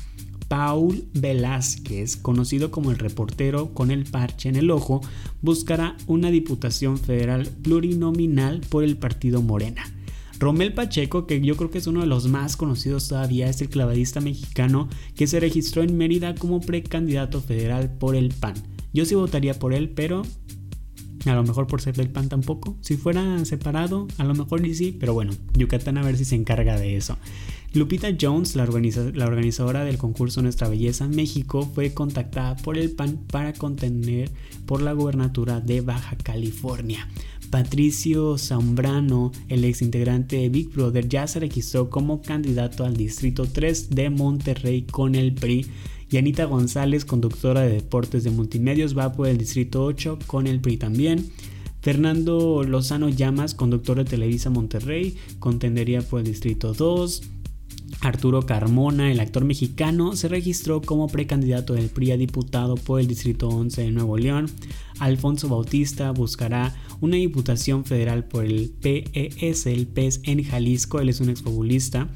Paul 0.51 1.05
Velázquez, 1.13 2.17
conocido 2.17 2.71
como 2.71 2.91
el 2.91 2.99
reportero 2.99 3.73
con 3.73 3.89
el 3.89 4.03
parche 4.03 4.49
en 4.49 4.57
el 4.57 4.69
ojo, 4.69 4.99
buscará 5.41 5.95
una 6.07 6.29
diputación 6.29 6.97
federal 6.97 7.47
plurinominal 7.61 8.59
por 8.67 8.83
el 8.83 8.97
partido 8.97 9.41
Morena. 9.41 9.81
Romel 10.39 10.73
Pacheco, 10.73 11.25
que 11.25 11.39
yo 11.39 11.55
creo 11.55 11.71
que 11.71 11.77
es 11.77 11.87
uno 11.87 12.01
de 12.01 12.07
los 12.07 12.27
más 12.27 12.57
conocidos 12.57 13.07
todavía, 13.07 13.47
es 13.47 13.61
el 13.61 13.69
clavadista 13.69 14.19
mexicano 14.19 14.89
que 15.15 15.25
se 15.25 15.39
registró 15.39 15.83
en 15.83 15.97
Mérida 15.97 16.35
como 16.35 16.59
precandidato 16.59 17.39
federal 17.39 17.89
por 17.97 18.17
el 18.17 18.33
PAN. 18.33 18.55
Yo 18.91 19.05
sí 19.05 19.15
votaría 19.15 19.57
por 19.57 19.73
él, 19.73 19.91
pero 19.91 20.23
a 21.29 21.33
lo 21.33 21.43
mejor 21.43 21.65
por 21.67 21.81
ser 21.81 21.95
del 21.95 22.09
PAN 22.09 22.27
tampoco. 22.27 22.77
Si 22.81 22.97
fuera 22.97 23.45
separado, 23.45 24.05
a 24.17 24.25
lo 24.25 24.33
mejor 24.33 24.59
ni 24.59 24.73
sí, 24.73 24.95
pero 24.99 25.13
bueno, 25.13 25.31
Yucatán 25.53 25.97
a 25.97 26.03
ver 26.03 26.17
si 26.17 26.25
se 26.25 26.35
encarga 26.35 26.77
de 26.77 26.97
eso. 26.97 27.17
Lupita 27.73 28.09
Jones, 28.19 28.57
la, 28.57 28.63
organizadora 28.63 29.85
del 29.85 29.97
concurso 29.97 30.41
Nuestra 30.41 30.67
Belleza 30.67 31.07
México, 31.07 31.69
fue 31.73 31.93
contactada 31.93 32.57
por 32.57 32.77
el 32.77 32.91
PAN 32.91 33.17
para 33.31 33.53
contender 33.53 34.29
por 34.65 34.81
la 34.81 34.91
gubernatura 34.91 35.61
de 35.61 35.79
Baja 35.79 36.17
California. 36.17 37.07
Patricio 37.49 38.37
Zambrano, 38.37 39.31
el 39.47 39.63
ex 39.63 39.81
integrante 39.81 40.35
de 40.35 40.49
Big 40.49 40.73
Brother, 40.73 41.07
ya 41.07 41.25
se 41.27 41.39
registró 41.39 41.89
como 41.89 42.21
candidato 42.21 42.83
al 42.83 42.97
Distrito 42.97 43.45
3 43.45 43.91
de 43.91 44.09
Monterrey 44.09 44.81
con 44.81 45.15
el 45.15 45.33
PRI. 45.33 45.65
Y 46.09 46.17
Anita 46.17 46.43
González, 46.43 47.05
conductora 47.05 47.61
de 47.61 47.71
deportes 47.71 48.25
de 48.25 48.31
multimedios, 48.31 48.97
va 48.97 49.13
por 49.13 49.29
el 49.29 49.37
Distrito 49.37 49.85
8 49.85 50.19
con 50.27 50.45
el 50.45 50.59
PRI 50.59 50.75
también. 50.75 51.31
Fernando 51.81 52.65
Lozano 52.65 53.07
Llamas, 53.07 53.55
conductor 53.55 53.97
de 53.97 54.05
Televisa 54.05 54.49
Monterrey, 54.49 55.15
contendería 55.39 56.01
por 56.01 56.19
el 56.19 56.25
Distrito 56.25 56.73
2. 56.73 57.21
Arturo 58.01 58.45
Carmona, 58.45 59.11
el 59.11 59.19
actor 59.19 59.45
mexicano, 59.45 60.15
se 60.15 60.27
registró 60.27 60.81
como 60.81 61.07
precandidato 61.07 61.73
del 61.73 61.89
PRI 61.89 62.11
a 62.11 62.17
diputado 62.17 62.75
por 62.75 62.99
el 62.99 63.07
Distrito 63.07 63.47
11 63.47 63.83
de 63.83 63.91
Nuevo 63.91 64.17
León. 64.17 64.47
Alfonso 64.99 65.49
Bautista 65.49 66.11
buscará 66.11 66.75
una 67.01 67.17
diputación 67.17 67.83
federal 67.83 68.25
por 68.25 68.45
el 68.45 68.69
PES, 68.69 69.65
el 69.65 69.87
PES 69.87 70.21
en 70.23 70.43
Jalisco, 70.43 70.99
él 70.99 71.09
es 71.09 71.19
un 71.19 71.29
exfabulista. 71.29 72.09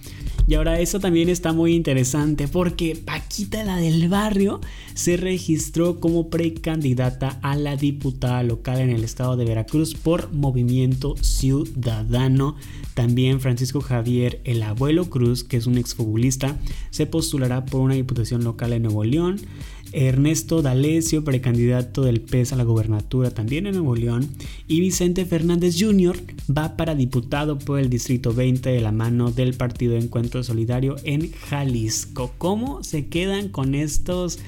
Y 0.48 0.53
ahora 0.53 0.79
eso 0.79 1.00
también 1.00 1.27
está 1.29 1.53
muy 1.53 1.74
interesante 1.74 2.48
porque 2.48 2.96
Paquita 2.96 3.63
la 3.63 3.77
del 3.77 4.10
barrio 4.10 4.62
se 4.94 5.17
registró 5.17 6.00
como 6.00 6.29
precandidata 6.29 7.39
a 7.41 7.55
la 7.55 7.75
diputada 7.75 8.44
local 8.44 8.79
en 8.79 8.91
el 8.91 9.03
estado 9.03 9.38
de 9.38 9.46
Veracruz 9.46 9.96
por 9.96 10.32
Movimiento 10.32 11.15
Ciudadano. 11.20 12.55
También 12.94 13.41
Francisco 13.41 13.82
Javier 13.82 14.41
el 14.44 14.62
abuelo 14.62 15.10
Cruz, 15.10 15.44
que 15.44 15.58
es 15.58 15.65
un 15.65 15.79
exfabulista, 15.79 16.60
se 16.91 17.08
postulará 17.08 17.65
por 17.65 17.82
una 17.82 17.96
diputación 17.96 18.44
local 18.44 18.74
en 18.74 18.84
Nuevo 18.84 19.03
León. 19.03 19.39
Ernesto 19.95 20.61
D'Alessio, 20.61 21.23
precandidato 21.23 22.03
del 22.03 22.19
PES 22.19 22.51
a 22.51 22.57
la 22.57 22.65
gobernatura 22.65 23.31
también 23.31 23.65
en 23.65 23.75
Nuevo 23.75 23.95
León, 23.95 24.27
y 24.67 24.81
Vicente 24.81 25.25
Fernández 25.25 25.77
Jr. 25.79 26.17
va 26.55 26.75
para 26.75 26.95
diputado 26.95 27.57
por 27.57 27.79
el 27.79 27.89
Distrito 27.89 28.33
20 28.33 28.69
de 28.69 28.81
la 28.81 28.91
mano 28.91 29.31
del 29.31 29.53
Partido 29.53 29.95
Encuentro 29.95 30.43
Solidario 30.43 30.97
en 31.05 31.31
Jalisco. 31.31 32.33
¿Cómo 32.37 32.83
se 32.83 33.07
quedan 33.07 33.47
con 33.47 33.73
estos 33.73 34.39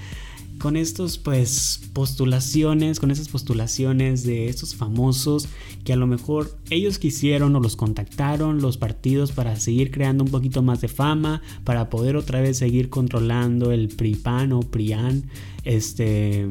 con 0.60 0.76
estos 0.78 1.18
pues 1.18 1.90
postulaciones, 1.94 3.00
con 3.00 3.12
esas 3.12 3.30
postulaciones 3.30 4.24
de 4.24 4.50
estos 4.50 4.76
famosos 4.76 5.48
que 5.84 5.94
a 5.94 5.96
lo 5.96 6.08
mejor 6.08 6.58
ellos 6.70 7.00
quisieron 7.00 7.56
o 7.56 7.60
los 7.60 7.76
contactaron 7.76 8.62
los 8.62 8.78
partidos 8.78 9.32
para 9.32 9.56
seguir 9.58 9.92
creando 9.92 10.24
un 10.24 10.32
poquito 10.32 10.62
más 10.62 10.82
de 10.82 10.88
fama, 10.88 11.42
para 11.64 11.90
poder 11.90 12.16
otra 12.16 12.42
vez 12.42 12.58
seguir 12.58 12.90
controlando 12.90 13.72
el 13.72 13.90
PRIPAN 13.90 14.54
o 14.54 14.62
PRIAN, 14.62 15.30
este 15.64 16.48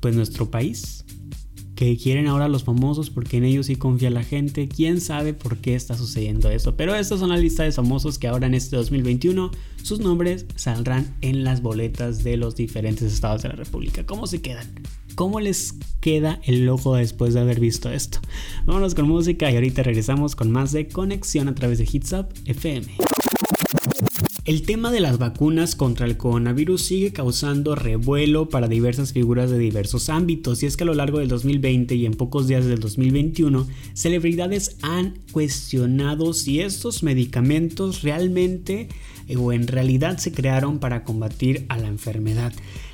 pues 0.00 0.16
nuestro 0.16 0.50
país 0.50 1.04
que 1.74 1.96
quieren 1.96 2.26
ahora 2.26 2.48
los 2.48 2.64
famosos 2.64 3.10
porque 3.10 3.38
en 3.38 3.44
ellos 3.44 3.66
sí 3.66 3.76
confía 3.76 4.10
la 4.10 4.22
gente. 4.22 4.68
Quién 4.68 5.00
sabe 5.00 5.34
por 5.34 5.58
qué 5.58 5.74
está 5.74 5.96
sucediendo 5.96 6.50
eso. 6.50 6.76
Pero 6.76 6.94
estas 6.94 7.20
son 7.20 7.30
la 7.30 7.36
lista 7.36 7.62
de 7.62 7.72
famosos 7.72 8.18
que 8.18 8.28
ahora 8.28 8.46
en 8.46 8.54
este 8.54 8.76
2021 8.76 9.50
sus 9.82 10.00
nombres 10.00 10.46
saldrán 10.54 11.14
en 11.20 11.44
las 11.44 11.62
boletas 11.62 12.22
de 12.22 12.36
los 12.36 12.54
diferentes 12.56 13.12
estados 13.12 13.42
de 13.42 13.48
la 13.48 13.56
República. 13.56 14.04
¿Cómo 14.04 14.26
se 14.26 14.42
quedan? 14.42 14.66
¿Cómo 15.14 15.40
les 15.40 15.74
queda 16.00 16.40
el 16.44 16.68
ojo 16.68 16.94
después 16.94 17.34
de 17.34 17.40
haber 17.40 17.60
visto 17.60 17.90
esto? 17.90 18.18
Vámonos 18.64 18.94
con 18.94 19.08
música 19.08 19.50
y 19.50 19.54
ahorita 19.54 19.82
regresamos 19.82 20.36
con 20.36 20.50
más 20.50 20.72
de 20.72 20.88
conexión 20.88 21.48
a 21.48 21.54
través 21.54 21.78
de 21.78 21.88
Hits 21.90 22.12
Up 22.12 22.28
FM. 22.46 22.86
El 24.44 24.62
tema 24.62 24.90
de 24.90 24.98
las 24.98 25.18
vacunas 25.18 25.76
contra 25.76 26.04
el 26.04 26.16
coronavirus 26.16 26.82
sigue 26.82 27.12
causando 27.12 27.76
revuelo 27.76 28.48
para 28.48 28.66
diversas 28.66 29.12
figuras 29.12 29.50
de 29.50 29.58
diversos 29.58 30.08
ámbitos 30.08 30.64
y 30.64 30.66
es 30.66 30.76
que 30.76 30.82
a 30.82 30.86
lo 30.86 30.94
largo 30.94 31.20
del 31.20 31.28
2020 31.28 31.94
y 31.94 32.06
en 32.06 32.14
pocos 32.14 32.48
días 32.48 32.66
del 32.66 32.80
2021, 32.80 33.68
celebridades 33.94 34.78
han 34.82 35.14
cuestionado 35.30 36.32
si 36.32 36.58
estos 36.58 37.04
medicamentos 37.04 38.02
realmente 38.02 38.88
eh, 39.28 39.36
o 39.36 39.52
en 39.52 39.68
realidad 39.68 40.18
se 40.18 40.32
crearon 40.32 40.80
para 40.80 41.04
combatir 41.04 41.64
a 41.68 41.78
la 41.78 41.86
enfermedad. 41.86 42.52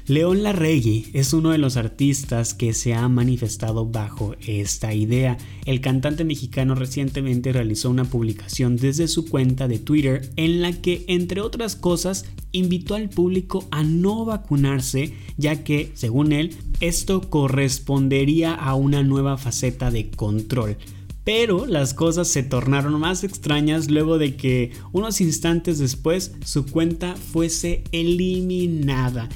León 0.08 0.42
Larregui 0.42 1.08
es 1.12 1.34
uno 1.34 1.50
de 1.50 1.58
los 1.58 1.76
artistas 1.76 2.54
que 2.54 2.72
se 2.72 2.94
ha 2.94 3.06
manifestado 3.08 3.84
bajo 3.84 4.36
esta 4.46 4.94
idea. 4.94 5.36
El 5.66 5.82
cantante 5.82 6.24
mexicano 6.24 6.74
recientemente 6.74 7.52
realizó 7.52 7.90
una 7.90 8.06
publicación 8.06 8.76
desde 8.76 9.06
su 9.06 9.26
cuenta 9.26 9.68
de 9.68 9.78
Twitter 9.78 10.30
en 10.36 10.62
la 10.62 10.72
que, 10.72 11.04
entre 11.08 11.42
otras 11.42 11.76
cosas, 11.76 12.24
invitó 12.52 12.94
al 12.94 13.10
público 13.10 13.68
a 13.70 13.82
no 13.82 14.24
vacunarse, 14.24 15.12
ya 15.36 15.62
que, 15.62 15.92
según 15.92 16.32
él, 16.32 16.56
esto 16.80 17.28
correspondería 17.28 18.54
a 18.54 18.74
una 18.76 19.02
nueva 19.02 19.36
faceta 19.36 19.90
de 19.90 20.08
control. 20.08 20.78
Pero 21.22 21.66
las 21.66 21.92
cosas 21.92 22.28
se 22.28 22.42
tornaron 22.42 22.98
más 22.98 23.24
extrañas 23.24 23.90
luego 23.90 24.16
de 24.16 24.36
que 24.36 24.72
unos 24.92 25.20
instantes 25.20 25.78
después 25.78 26.32
su 26.42 26.64
cuenta 26.64 27.14
fuese 27.14 27.84
eliminada. 27.92 29.28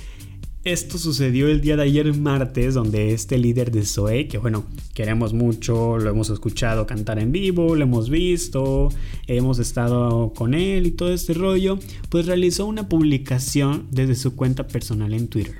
Esto 0.64 0.96
sucedió 0.96 1.48
el 1.48 1.60
día 1.60 1.74
de 1.76 1.82
ayer 1.82 2.16
martes, 2.16 2.74
donde 2.74 3.12
este 3.12 3.36
líder 3.36 3.72
de 3.72 3.84
Zoe, 3.84 4.28
que 4.28 4.38
bueno, 4.38 4.64
queremos 4.94 5.32
mucho, 5.32 5.98
lo 5.98 6.08
hemos 6.08 6.30
escuchado 6.30 6.86
cantar 6.86 7.18
en 7.18 7.32
vivo, 7.32 7.74
lo 7.74 7.82
hemos 7.82 8.08
visto, 8.08 8.88
hemos 9.26 9.58
estado 9.58 10.32
con 10.32 10.54
él 10.54 10.86
y 10.86 10.92
todo 10.92 11.12
este 11.12 11.34
rollo, 11.34 11.80
pues 12.10 12.26
realizó 12.26 12.66
una 12.66 12.88
publicación 12.88 13.88
desde 13.90 14.14
su 14.14 14.36
cuenta 14.36 14.68
personal 14.68 15.12
en 15.14 15.26
Twitter. 15.26 15.56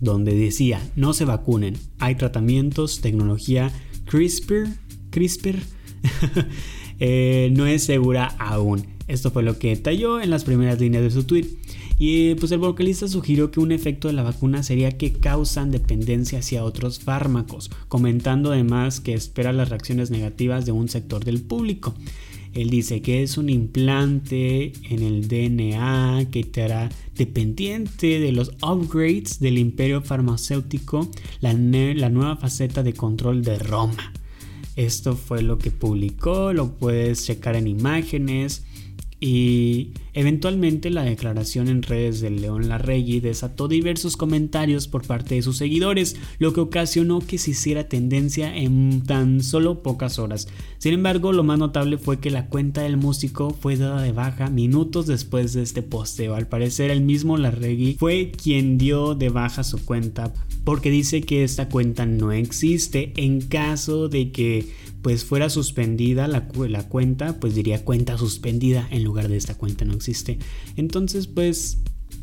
donde 0.00 0.36
decía, 0.36 0.80
no 0.94 1.12
se 1.12 1.24
vacunen, 1.24 1.76
hay 1.98 2.14
tratamientos, 2.14 3.00
tecnología 3.00 3.72
CRISPR, 4.04 4.68
CRISPR 5.10 5.56
eh, 7.00 7.50
no 7.56 7.66
es 7.66 7.82
segura 7.82 8.26
aún. 8.38 8.95
Esto 9.08 9.30
fue 9.30 9.42
lo 9.42 9.58
que 9.58 9.68
detalló 9.68 10.20
en 10.20 10.30
las 10.30 10.44
primeras 10.44 10.80
líneas 10.80 11.02
de 11.02 11.10
su 11.10 11.24
tweet. 11.24 11.46
Y 11.98 12.34
pues 12.34 12.52
el 12.52 12.58
vocalista 12.58 13.08
sugirió 13.08 13.50
que 13.50 13.60
un 13.60 13.72
efecto 13.72 14.08
de 14.08 14.14
la 14.14 14.22
vacuna 14.22 14.62
sería 14.62 14.98
que 14.98 15.12
causan 15.12 15.70
dependencia 15.70 16.40
hacia 16.40 16.64
otros 16.64 16.98
fármacos, 16.98 17.70
comentando 17.88 18.52
además 18.52 19.00
que 19.00 19.14
espera 19.14 19.52
las 19.52 19.70
reacciones 19.70 20.10
negativas 20.10 20.66
de 20.66 20.72
un 20.72 20.88
sector 20.88 21.24
del 21.24 21.40
público. 21.40 21.94
Él 22.52 22.70
dice 22.70 23.02
que 23.02 23.22
es 23.22 23.36
un 23.36 23.50
implante 23.50 24.72
en 24.88 25.02
el 25.02 25.28
DNA 25.28 26.28
que 26.30 26.42
te 26.42 26.62
hará 26.62 26.88
dependiente 27.14 28.18
de 28.18 28.32
los 28.32 28.52
upgrades 28.62 29.40
del 29.40 29.58
imperio 29.58 30.00
farmacéutico, 30.00 31.10
la, 31.40 31.52
la 31.52 32.08
nueva 32.08 32.36
faceta 32.36 32.82
de 32.82 32.94
control 32.94 33.42
de 33.42 33.58
Roma. 33.58 34.12
Esto 34.74 35.16
fue 35.16 35.42
lo 35.42 35.58
que 35.58 35.70
publicó, 35.70 36.52
lo 36.54 36.72
puedes 36.76 37.24
checar 37.26 37.56
en 37.56 37.66
imágenes. 37.66 38.64
Y 39.20 39.92
eventualmente 40.16 40.90
la 40.90 41.04
declaración 41.04 41.68
en 41.68 41.82
redes 41.82 42.20
de 42.20 42.30
León 42.30 42.68
Larregui 42.68 43.20
desató 43.20 43.68
diversos 43.68 44.16
comentarios 44.16 44.88
por 44.88 45.06
parte 45.06 45.36
de 45.36 45.42
sus 45.42 45.58
seguidores, 45.58 46.16
lo 46.38 46.52
que 46.52 46.60
ocasionó 46.60 47.20
que 47.20 47.38
se 47.38 47.52
hiciera 47.52 47.88
tendencia 47.88 48.56
en 48.56 49.02
tan 49.02 49.42
solo 49.42 49.82
pocas 49.82 50.18
horas. 50.18 50.48
Sin 50.78 50.94
embargo, 50.94 51.32
lo 51.32 51.44
más 51.44 51.58
notable 51.58 51.98
fue 51.98 52.18
que 52.18 52.30
la 52.30 52.46
cuenta 52.46 52.82
del 52.82 52.96
músico 52.96 53.50
fue 53.50 53.76
dada 53.76 54.02
de 54.02 54.12
baja 54.12 54.48
minutos 54.48 55.06
después 55.06 55.52
de 55.52 55.62
este 55.62 55.82
posteo. 55.82 56.34
Al 56.34 56.48
parecer, 56.48 56.90
el 56.90 57.02
mismo 57.02 57.36
Larregui 57.36 57.94
fue 57.98 58.32
quien 58.32 58.78
dio 58.78 59.14
de 59.14 59.28
baja 59.28 59.64
su 59.64 59.84
cuenta 59.84 60.32
porque 60.64 60.90
dice 60.90 61.20
que 61.20 61.44
esta 61.44 61.68
cuenta 61.68 62.06
no 62.06 62.32
existe 62.32 63.12
en 63.14 63.40
caso 63.40 64.08
de 64.08 64.32
que 64.32 64.66
pues 65.00 65.24
fuera 65.24 65.48
suspendida 65.48 66.26
la, 66.26 66.48
la, 66.68 66.88
cuenta, 66.88 67.38
pues 67.38 67.54
diría 67.54 67.84
cuenta 67.84 68.18
suspendida 68.18 68.88
en 68.90 69.04
lugar 69.04 69.28
de 69.28 69.36
esta 69.36 69.54
cuenta 69.54 69.84
no 69.84 69.94
existe. 69.94 70.05
Entonces 70.76 71.26
pues 71.26 71.78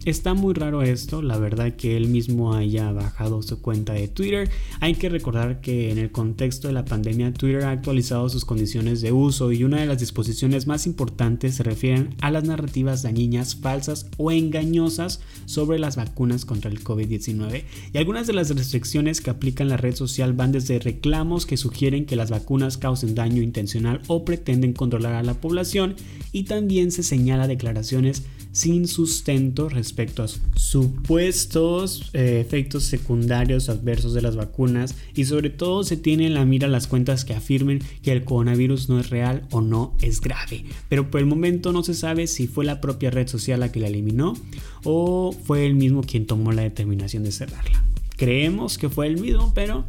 Está 0.06 0.34
muy 0.34 0.54
raro 0.54 0.82
esto, 0.82 1.22
la 1.22 1.38
verdad 1.38 1.78
que 1.78 1.96
él 1.96 2.10
mismo 2.10 2.54
haya 2.54 2.92
bajado 2.92 3.42
su 3.42 3.62
cuenta 3.62 3.94
de 3.94 4.10
Twitter. 4.10 4.50
Hay 4.82 4.96
que 4.96 5.08
recordar 5.08 5.62
que 5.62 5.92
en 5.92 5.98
el 5.98 6.12
contexto 6.12 6.68
de 6.68 6.74
la 6.74 6.84
pandemia 6.84 7.34
Twitter 7.34 7.64
ha 7.64 7.72
actualizado 7.72 8.28
sus 8.28 8.44
condiciones 8.44 9.00
de 9.00 9.14
uso 9.14 9.54
y 9.54 9.64
una 9.64 9.80
de 9.80 9.86
las 9.86 10.00
disposiciones 10.00 10.68
más 10.68 10.88
importantes 10.88 11.56
se 11.56 11.64
refieren 11.64 12.16
a 12.20 12.32
las 12.32 12.44
narrativas 12.44 13.02
dañinas, 13.02 13.56
falsas 13.56 14.08
o 14.18 14.30
engañosas 14.30 15.22
sobre 15.46 15.80
las 15.80 15.96
vacunas 15.96 16.44
contra 16.44 16.70
el 16.70 16.84
COVID-19. 16.84 17.64
Y 17.94 17.98
algunas 17.98 18.28
de 18.28 18.34
las 18.34 18.50
restricciones 18.50 19.22
que 19.22 19.30
aplican 19.30 19.70
la 19.70 19.78
red 19.78 19.96
social 19.96 20.34
van 20.34 20.52
desde 20.52 20.80
reclamos 20.80 21.46
que 21.46 21.56
sugieren 21.56 22.06
que 22.06 22.18
las 22.18 22.30
vacunas 22.30 22.78
causen 22.78 23.16
daño 23.16 23.42
intencional 23.42 24.02
o 24.08 24.26
pretenden 24.26 24.74
controlar 24.74 25.14
a 25.14 25.24
la 25.24 25.36
población 25.36 25.96
y 26.34 26.44
también 26.44 26.92
se 26.92 27.04
señala 27.04 27.48
declaraciones 27.48 28.24
sin 28.54 28.88
sustento 28.88 29.68
respecto 29.68 30.24
a 30.24 30.28
supuestos 30.56 32.12
eh, 32.14 32.40
efectos 32.40 32.84
secundarios 32.86 33.68
adversos 33.68 34.14
de 34.14 34.22
las 34.22 34.36
vacunas 34.36 34.96
y 35.16 35.26
sobre 35.26 35.50
todo 35.50 35.84
se 35.84 35.98
tiene 35.98 36.28
en 36.28 36.36
la 36.36 36.46
mira 36.46 36.68
las 36.68 36.88
cuentas 36.88 37.26
que 37.26 37.34
afirmen 37.34 37.82
que 38.04 38.12
el 38.12 38.24
coronavirus 38.24 38.90
no 38.90 39.00
es 39.00 39.10
real 39.10 39.48
o 39.52 39.62
no 39.62 39.98
es 40.02 40.22
grave. 40.22 40.66
Pero 40.88 41.10
por 41.10 41.20
el 41.20 41.26
momento 41.26 41.74
no 41.74 41.84
se 41.84 41.96
sabe 41.96 42.28
si 42.28 42.48
fue 42.48 42.64
la 42.64 42.80
propia 42.80 43.10
red 43.10 43.28
social 43.28 43.60
la 43.60 43.72
que 43.72 43.80
la 43.80 43.88
eliminó 43.88 44.36
o 44.84 45.36
fue 45.44 45.66
el 45.66 45.74
mismo 45.74 46.02
quien 46.02 46.28
tomó 46.28 46.52
la 46.52 46.62
determinación 46.62 47.24
de 47.24 47.32
cerrarla. 47.32 47.84
Creemos 48.18 48.78
que 48.78 48.90
fue 48.90 49.08
el 49.08 49.20
mismo, 49.20 49.52
pero 49.56 49.84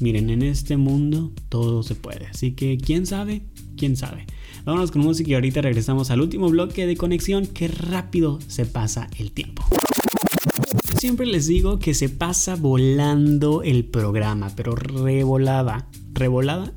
miren, 0.00 0.30
en 0.30 0.42
este 0.42 0.78
mundo 0.78 1.30
todo 1.50 1.82
se 1.82 1.94
puede. 1.94 2.26
Así 2.26 2.52
que, 2.52 2.78
¿quién 2.78 3.04
sabe? 3.04 3.42
¿Quién 3.76 3.96
sabe? 3.96 4.26
Vámonos 4.68 4.90
con 4.90 5.00
música 5.00 5.30
y 5.30 5.34
ahorita 5.34 5.62
regresamos 5.62 6.10
al 6.10 6.20
último 6.20 6.50
bloque 6.50 6.86
de 6.86 6.94
conexión. 6.94 7.46
Qué 7.46 7.68
rápido 7.68 8.38
se 8.48 8.66
pasa 8.66 9.08
el 9.18 9.32
tiempo. 9.32 9.64
Siempre 10.98 11.24
les 11.24 11.46
digo 11.46 11.78
que 11.78 11.94
se 11.94 12.10
pasa 12.10 12.54
volando 12.54 13.62
el 13.62 13.86
programa, 13.86 14.50
pero 14.54 14.74
revolada 14.76 15.88
revolada, 16.18 16.72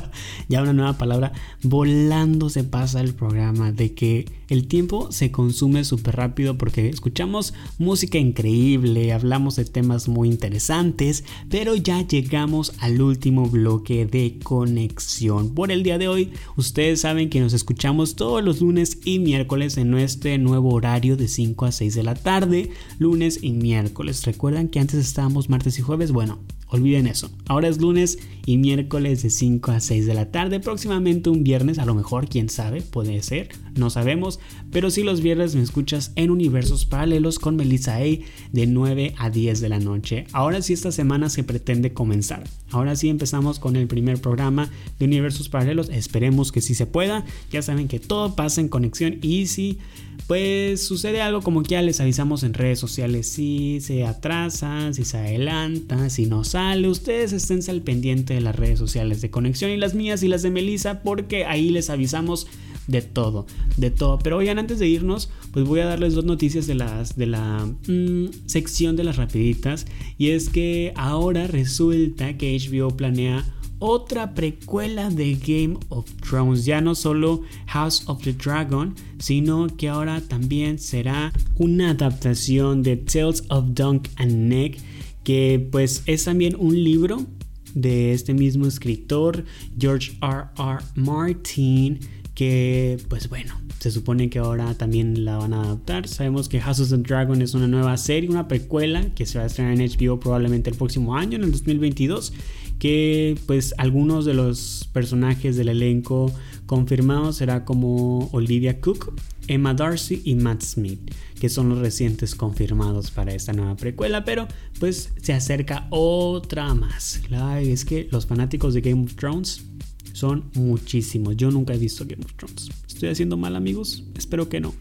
ya 0.48 0.62
una 0.62 0.72
nueva 0.72 0.98
palabra, 0.98 1.32
volando 1.62 2.48
se 2.50 2.64
pasa 2.64 3.00
el 3.00 3.14
programa, 3.14 3.72
de 3.72 3.94
que 3.94 4.26
el 4.48 4.68
tiempo 4.68 5.10
se 5.10 5.30
consume 5.30 5.84
súper 5.84 6.16
rápido 6.16 6.56
porque 6.56 6.88
escuchamos 6.88 7.52
música 7.78 8.18
increíble, 8.18 9.12
hablamos 9.12 9.56
de 9.56 9.64
temas 9.64 10.08
muy 10.08 10.28
interesantes, 10.28 11.24
pero 11.50 11.74
ya 11.74 12.06
llegamos 12.06 12.72
al 12.78 13.00
último 13.02 13.48
bloque 13.48 14.06
de 14.06 14.38
conexión. 14.42 15.54
Por 15.54 15.72
el 15.72 15.82
día 15.82 15.98
de 15.98 16.08
hoy, 16.08 16.32
ustedes 16.56 17.00
saben 17.00 17.28
que 17.28 17.40
nos 17.40 17.52
escuchamos 17.52 18.16
todos 18.16 18.42
los 18.42 18.60
lunes 18.60 18.98
y 19.04 19.18
miércoles 19.18 19.76
en 19.76 19.90
nuestro 19.90 20.36
nuevo 20.38 20.72
horario 20.72 21.16
de 21.16 21.28
5 21.28 21.64
a 21.66 21.72
6 21.72 21.94
de 21.94 22.02
la 22.02 22.14
tarde, 22.14 22.70
lunes 22.98 23.40
y 23.42 23.52
miércoles. 23.52 24.24
¿Recuerdan 24.24 24.68
que 24.68 24.80
antes 24.80 25.00
estábamos 25.00 25.48
martes 25.48 25.78
y 25.78 25.82
jueves? 25.82 26.12
Bueno, 26.12 26.38
Olviden 26.68 27.06
eso. 27.06 27.30
Ahora 27.46 27.68
es 27.68 27.80
lunes 27.80 28.18
y 28.44 28.56
miércoles 28.58 29.22
de 29.22 29.30
5 29.30 29.70
a 29.70 29.80
6 29.80 30.06
de 30.06 30.14
la 30.14 30.30
tarde. 30.30 30.60
Próximamente 30.60 31.30
un 31.30 31.44
viernes, 31.44 31.78
a 31.78 31.86
lo 31.86 31.94
mejor, 31.94 32.28
quién 32.28 32.48
sabe, 32.48 32.82
puede 32.82 33.22
ser, 33.22 33.50
no 33.76 33.90
sabemos. 33.90 34.40
Pero 34.72 34.90
si 34.90 35.02
los 35.02 35.20
viernes 35.20 35.54
me 35.54 35.62
escuchas 35.62 36.12
en 36.16 36.30
Universos 36.30 36.84
Paralelos 36.86 37.38
con 37.38 37.56
Melissa 37.56 37.96
A 37.96 38.00
de 38.00 38.66
9 38.66 39.14
a 39.16 39.30
10 39.30 39.60
de 39.60 39.68
la 39.68 39.78
noche. 39.78 40.26
Ahora 40.32 40.60
sí, 40.62 40.72
esta 40.72 40.92
semana 40.92 41.28
se 41.28 41.44
pretende 41.44 41.92
comenzar. 41.92 42.44
Ahora 42.70 42.96
sí 42.96 43.08
empezamos 43.08 43.58
con 43.58 43.76
el 43.76 43.86
primer 43.86 44.20
programa 44.20 44.70
de 44.98 45.04
Universos 45.04 45.48
Paralelos. 45.48 45.88
Esperemos 45.90 46.50
que 46.50 46.60
sí 46.60 46.74
se 46.74 46.86
pueda. 46.86 47.24
Ya 47.52 47.62
saben 47.62 47.88
que 47.88 48.00
todo 48.00 48.34
pasa 48.34 48.60
en 48.60 48.68
conexión 48.68 49.18
y 49.22 49.46
si 49.46 49.78
pues 50.26 50.84
sucede 50.84 51.22
algo 51.22 51.40
como 51.42 51.62
que 51.62 51.70
ya 51.70 51.82
les 51.82 52.00
avisamos 52.00 52.42
en 52.42 52.54
redes 52.54 52.80
sociales 52.80 53.28
si 53.28 53.80
se 53.80 54.04
atrasa, 54.04 54.92
si 54.92 55.04
se 55.04 55.18
adelanta, 55.18 56.10
si 56.10 56.26
no 56.26 56.42
sale. 56.42 56.55
Ustedes 56.56 57.34
estén 57.34 57.60
al 57.68 57.82
pendiente 57.82 58.32
de 58.32 58.40
las 58.40 58.56
redes 58.56 58.78
sociales 58.78 59.20
de 59.20 59.30
conexión 59.30 59.70
y 59.70 59.76
las 59.76 59.94
mías 59.94 60.22
y 60.22 60.28
las 60.28 60.40
de 60.40 60.50
Melissa 60.50 61.02
porque 61.02 61.44
ahí 61.44 61.68
les 61.68 61.90
avisamos 61.90 62.46
de 62.86 63.02
todo, 63.02 63.46
de 63.76 63.90
todo. 63.90 64.18
Pero 64.20 64.38
oigan, 64.38 64.58
antes 64.58 64.78
de 64.78 64.88
irnos, 64.88 65.28
pues 65.52 65.66
voy 65.66 65.80
a 65.80 65.84
darles 65.84 66.14
dos 66.14 66.24
noticias 66.24 66.66
de, 66.66 66.74
las, 66.74 67.14
de 67.14 67.26
la 67.26 67.66
mm, 67.86 68.46
sección 68.46 68.96
de 68.96 69.04
las 69.04 69.16
rapiditas. 69.16 69.84
Y 70.16 70.30
es 70.30 70.48
que 70.48 70.94
ahora 70.96 71.46
resulta 71.46 72.38
que 72.38 72.56
HBO 72.56 72.96
planea 72.96 73.44
otra 73.78 74.32
precuela 74.32 75.10
de 75.10 75.34
Game 75.34 75.78
of 75.90 76.10
Thrones. 76.22 76.64
Ya 76.64 76.80
no 76.80 76.94
solo 76.94 77.42
House 77.66 78.02
of 78.06 78.22
the 78.22 78.32
Dragon, 78.32 78.94
sino 79.18 79.66
que 79.76 79.90
ahora 79.90 80.22
también 80.22 80.78
será 80.78 81.34
una 81.56 81.90
adaptación 81.90 82.82
de 82.82 82.96
Tales 82.96 83.44
of 83.50 83.66
Dunk 83.74 84.08
and 84.16 84.48
Neck, 84.48 84.78
que 85.26 85.68
pues 85.72 86.04
es 86.06 86.22
también 86.22 86.54
un 86.56 86.84
libro 86.84 87.26
de 87.74 88.12
este 88.12 88.32
mismo 88.32 88.64
escritor, 88.64 89.44
George 89.76 90.12
R. 90.22 90.44
R. 90.56 90.78
Martin, 90.94 91.98
que 92.32 92.96
pues 93.08 93.28
bueno, 93.28 93.60
se 93.80 93.90
supone 93.90 94.30
que 94.30 94.38
ahora 94.38 94.74
también 94.74 95.24
la 95.24 95.36
van 95.36 95.52
a 95.52 95.62
adaptar. 95.62 96.06
Sabemos 96.06 96.48
que 96.48 96.60
House 96.60 96.78
of 96.78 96.90
the 96.90 96.98
Dragon 96.98 97.42
es 97.42 97.54
una 97.54 97.66
nueva 97.66 97.96
serie, 97.96 98.30
una 98.30 98.46
precuela 98.46 99.12
que 99.16 99.26
se 99.26 99.38
va 99.38 99.42
a 99.42 99.48
estrenar 99.48 99.72
en 99.72 99.80
HBO 99.80 100.20
probablemente 100.20 100.70
el 100.70 100.76
próximo 100.76 101.16
año, 101.16 101.38
en 101.38 101.42
el 101.42 101.50
2022 101.50 102.32
que 102.78 103.38
pues 103.46 103.74
algunos 103.78 104.24
de 104.26 104.34
los 104.34 104.88
personajes 104.92 105.56
del 105.56 105.70
elenco 105.70 106.32
confirmados 106.66 107.36
será 107.36 107.64
como 107.64 108.28
Olivia 108.32 108.80
Cook, 108.80 109.12
Emma 109.48 109.74
Darcy 109.74 110.22
y 110.24 110.34
Matt 110.34 110.62
Smith, 110.62 111.12
que 111.40 111.48
son 111.48 111.68
los 111.68 111.78
recientes 111.78 112.34
confirmados 112.34 113.10
para 113.10 113.34
esta 113.34 113.52
nueva 113.52 113.76
precuela, 113.76 114.24
pero 114.24 114.48
pues 114.78 115.12
se 115.20 115.32
acerca 115.32 115.86
otra 115.90 116.74
más. 116.74 117.22
es 117.60 117.84
que 117.84 118.08
los 118.10 118.26
fanáticos 118.26 118.74
de 118.74 118.80
Game 118.80 119.04
of 119.04 119.14
Thrones 119.14 119.64
son 120.12 120.50
muchísimos. 120.54 121.36
Yo 121.36 121.50
nunca 121.50 121.74
he 121.74 121.78
visto 121.78 122.04
Game 122.06 122.24
of 122.24 122.32
Thrones. 122.34 122.70
¿Estoy 122.86 123.10
haciendo 123.10 123.36
mal 123.36 123.54
amigos? 123.56 124.04
Espero 124.16 124.48
que 124.48 124.60
no. 124.60 124.74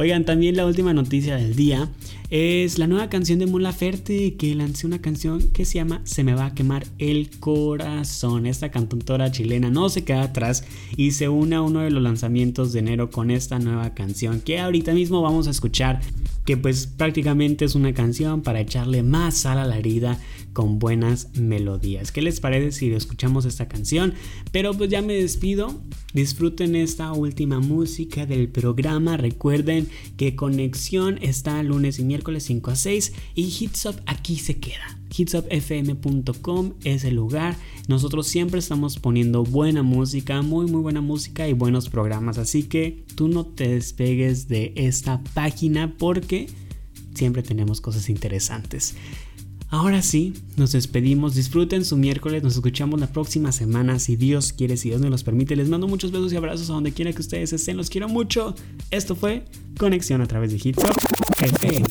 Oigan, 0.00 0.24
también 0.24 0.56
la 0.56 0.64
última 0.64 0.94
noticia 0.94 1.34
del 1.34 1.56
día 1.56 1.90
es 2.30 2.78
la 2.78 2.86
nueva 2.86 3.08
canción 3.08 3.40
de 3.40 3.46
Mon 3.46 3.64
Laferte 3.64 4.36
que 4.36 4.54
lancé 4.54 4.86
una 4.86 5.00
canción 5.00 5.48
que 5.48 5.64
se 5.64 5.74
llama 5.74 6.02
Se 6.04 6.22
me 6.22 6.34
va 6.34 6.46
a 6.46 6.54
quemar 6.54 6.86
el 6.98 7.30
corazón. 7.40 8.46
Esta 8.46 8.70
cantautora 8.70 9.32
chilena 9.32 9.70
no 9.70 9.88
se 9.88 10.04
queda 10.04 10.22
atrás 10.22 10.62
y 10.96 11.10
se 11.10 11.28
une 11.28 11.56
a 11.56 11.62
uno 11.62 11.80
de 11.80 11.90
los 11.90 12.00
lanzamientos 12.00 12.72
de 12.72 12.78
enero 12.78 13.10
con 13.10 13.32
esta 13.32 13.58
nueva 13.58 13.92
canción 13.94 14.40
que 14.40 14.60
ahorita 14.60 14.92
mismo 14.92 15.20
vamos 15.20 15.48
a 15.48 15.50
escuchar. 15.50 16.00
que 16.46 16.56
pues 16.56 16.86
prácticamente 16.86 17.64
es 17.64 17.74
una 17.74 17.92
canción 17.92 18.42
para 18.42 18.60
echarle 18.60 19.02
más 19.02 19.36
sal 19.36 19.58
a 19.58 19.66
la 19.66 19.78
herida 19.78 20.20
con 20.52 20.78
buenas 20.78 21.30
melodías. 21.34 22.12
¿Qué 22.12 22.22
les 22.22 22.38
parece 22.38 22.70
si 22.70 22.92
escuchamos 22.92 23.46
esta 23.46 23.66
canción? 23.66 24.14
Pero 24.52 24.74
pues 24.74 24.90
ya 24.90 25.02
me 25.02 25.14
despido. 25.14 25.74
Disfruten 26.18 26.74
esta 26.74 27.12
última 27.12 27.60
música 27.60 28.26
del 28.26 28.48
programa. 28.48 29.16
Recuerden 29.16 29.88
que 30.16 30.34
Conexión 30.34 31.16
está 31.22 31.62
lunes 31.62 32.00
y 32.00 32.04
miércoles 32.04 32.42
5 32.42 32.72
a 32.72 32.74
6 32.74 33.12
y 33.36 33.42
Hits 33.42 33.86
Up 33.86 34.02
aquí 34.04 34.34
se 34.34 34.58
queda. 34.58 34.98
Hitsupfm.com 35.16 36.72
es 36.82 37.04
el 37.04 37.14
lugar. 37.14 37.56
Nosotros 37.86 38.26
siempre 38.26 38.58
estamos 38.58 38.98
poniendo 38.98 39.44
buena 39.44 39.84
música, 39.84 40.42
muy 40.42 40.66
muy 40.66 40.82
buena 40.82 41.00
música 41.00 41.46
y 41.46 41.52
buenos 41.52 41.88
programas. 41.88 42.36
Así 42.36 42.64
que 42.64 43.04
tú 43.14 43.28
no 43.28 43.46
te 43.46 43.68
despegues 43.68 44.48
de 44.48 44.72
esta 44.74 45.22
página 45.34 45.94
porque 45.98 46.48
siempre 47.14 47.44
tenemos 47.44 47.80
cosas 47.80 48.08
interesantes. 48.08 48.96
Ahora 49.70 50.00
sí, 50.00 50.32
nos 50.56 50.72
despedimos. 50.72 51.34
Disfruten 51.34 51.84
su 51.84 51.96
miércoles. 51.96 52.42
Nos 52.42 52.54
escuchamos 52.54 52.98
la 53.00 53.08
próxima 53.08 53.52
semana. 53.52 53.98
Si 53.98 54.16
Dios 54.16 54.52
quiere, 54.52 54.76
si 54.76 54.88
Dios 54.88 55.00
nos 55.00 55.10
los 55.10 55.24
permite. 55.24 55.56
Les 55.56 55.68
mando 55.68 55.86
muchos 55.88 56.10
besos 56.10 56.32
y 56.32 56.36
abrazos 56.36 56.70
a 56.70 56.72
donde 56.72 56.92
quiera 56.92 57.12
que 57.12 57.20
ustedes 57.20 57.52
estén. 57.52 57.76
Los 57.76 57.90
quiero 57.90 58.08
mucho. 58.08 58.54
Esto 58.90 59.14
fue 59.14 59.44
Conexión 59.78 60.22
a 60.22 60.26
través 60.26 60.52
de 60.52 60.56
Hitsop 60.56 60.96
FM. 61.42 61.86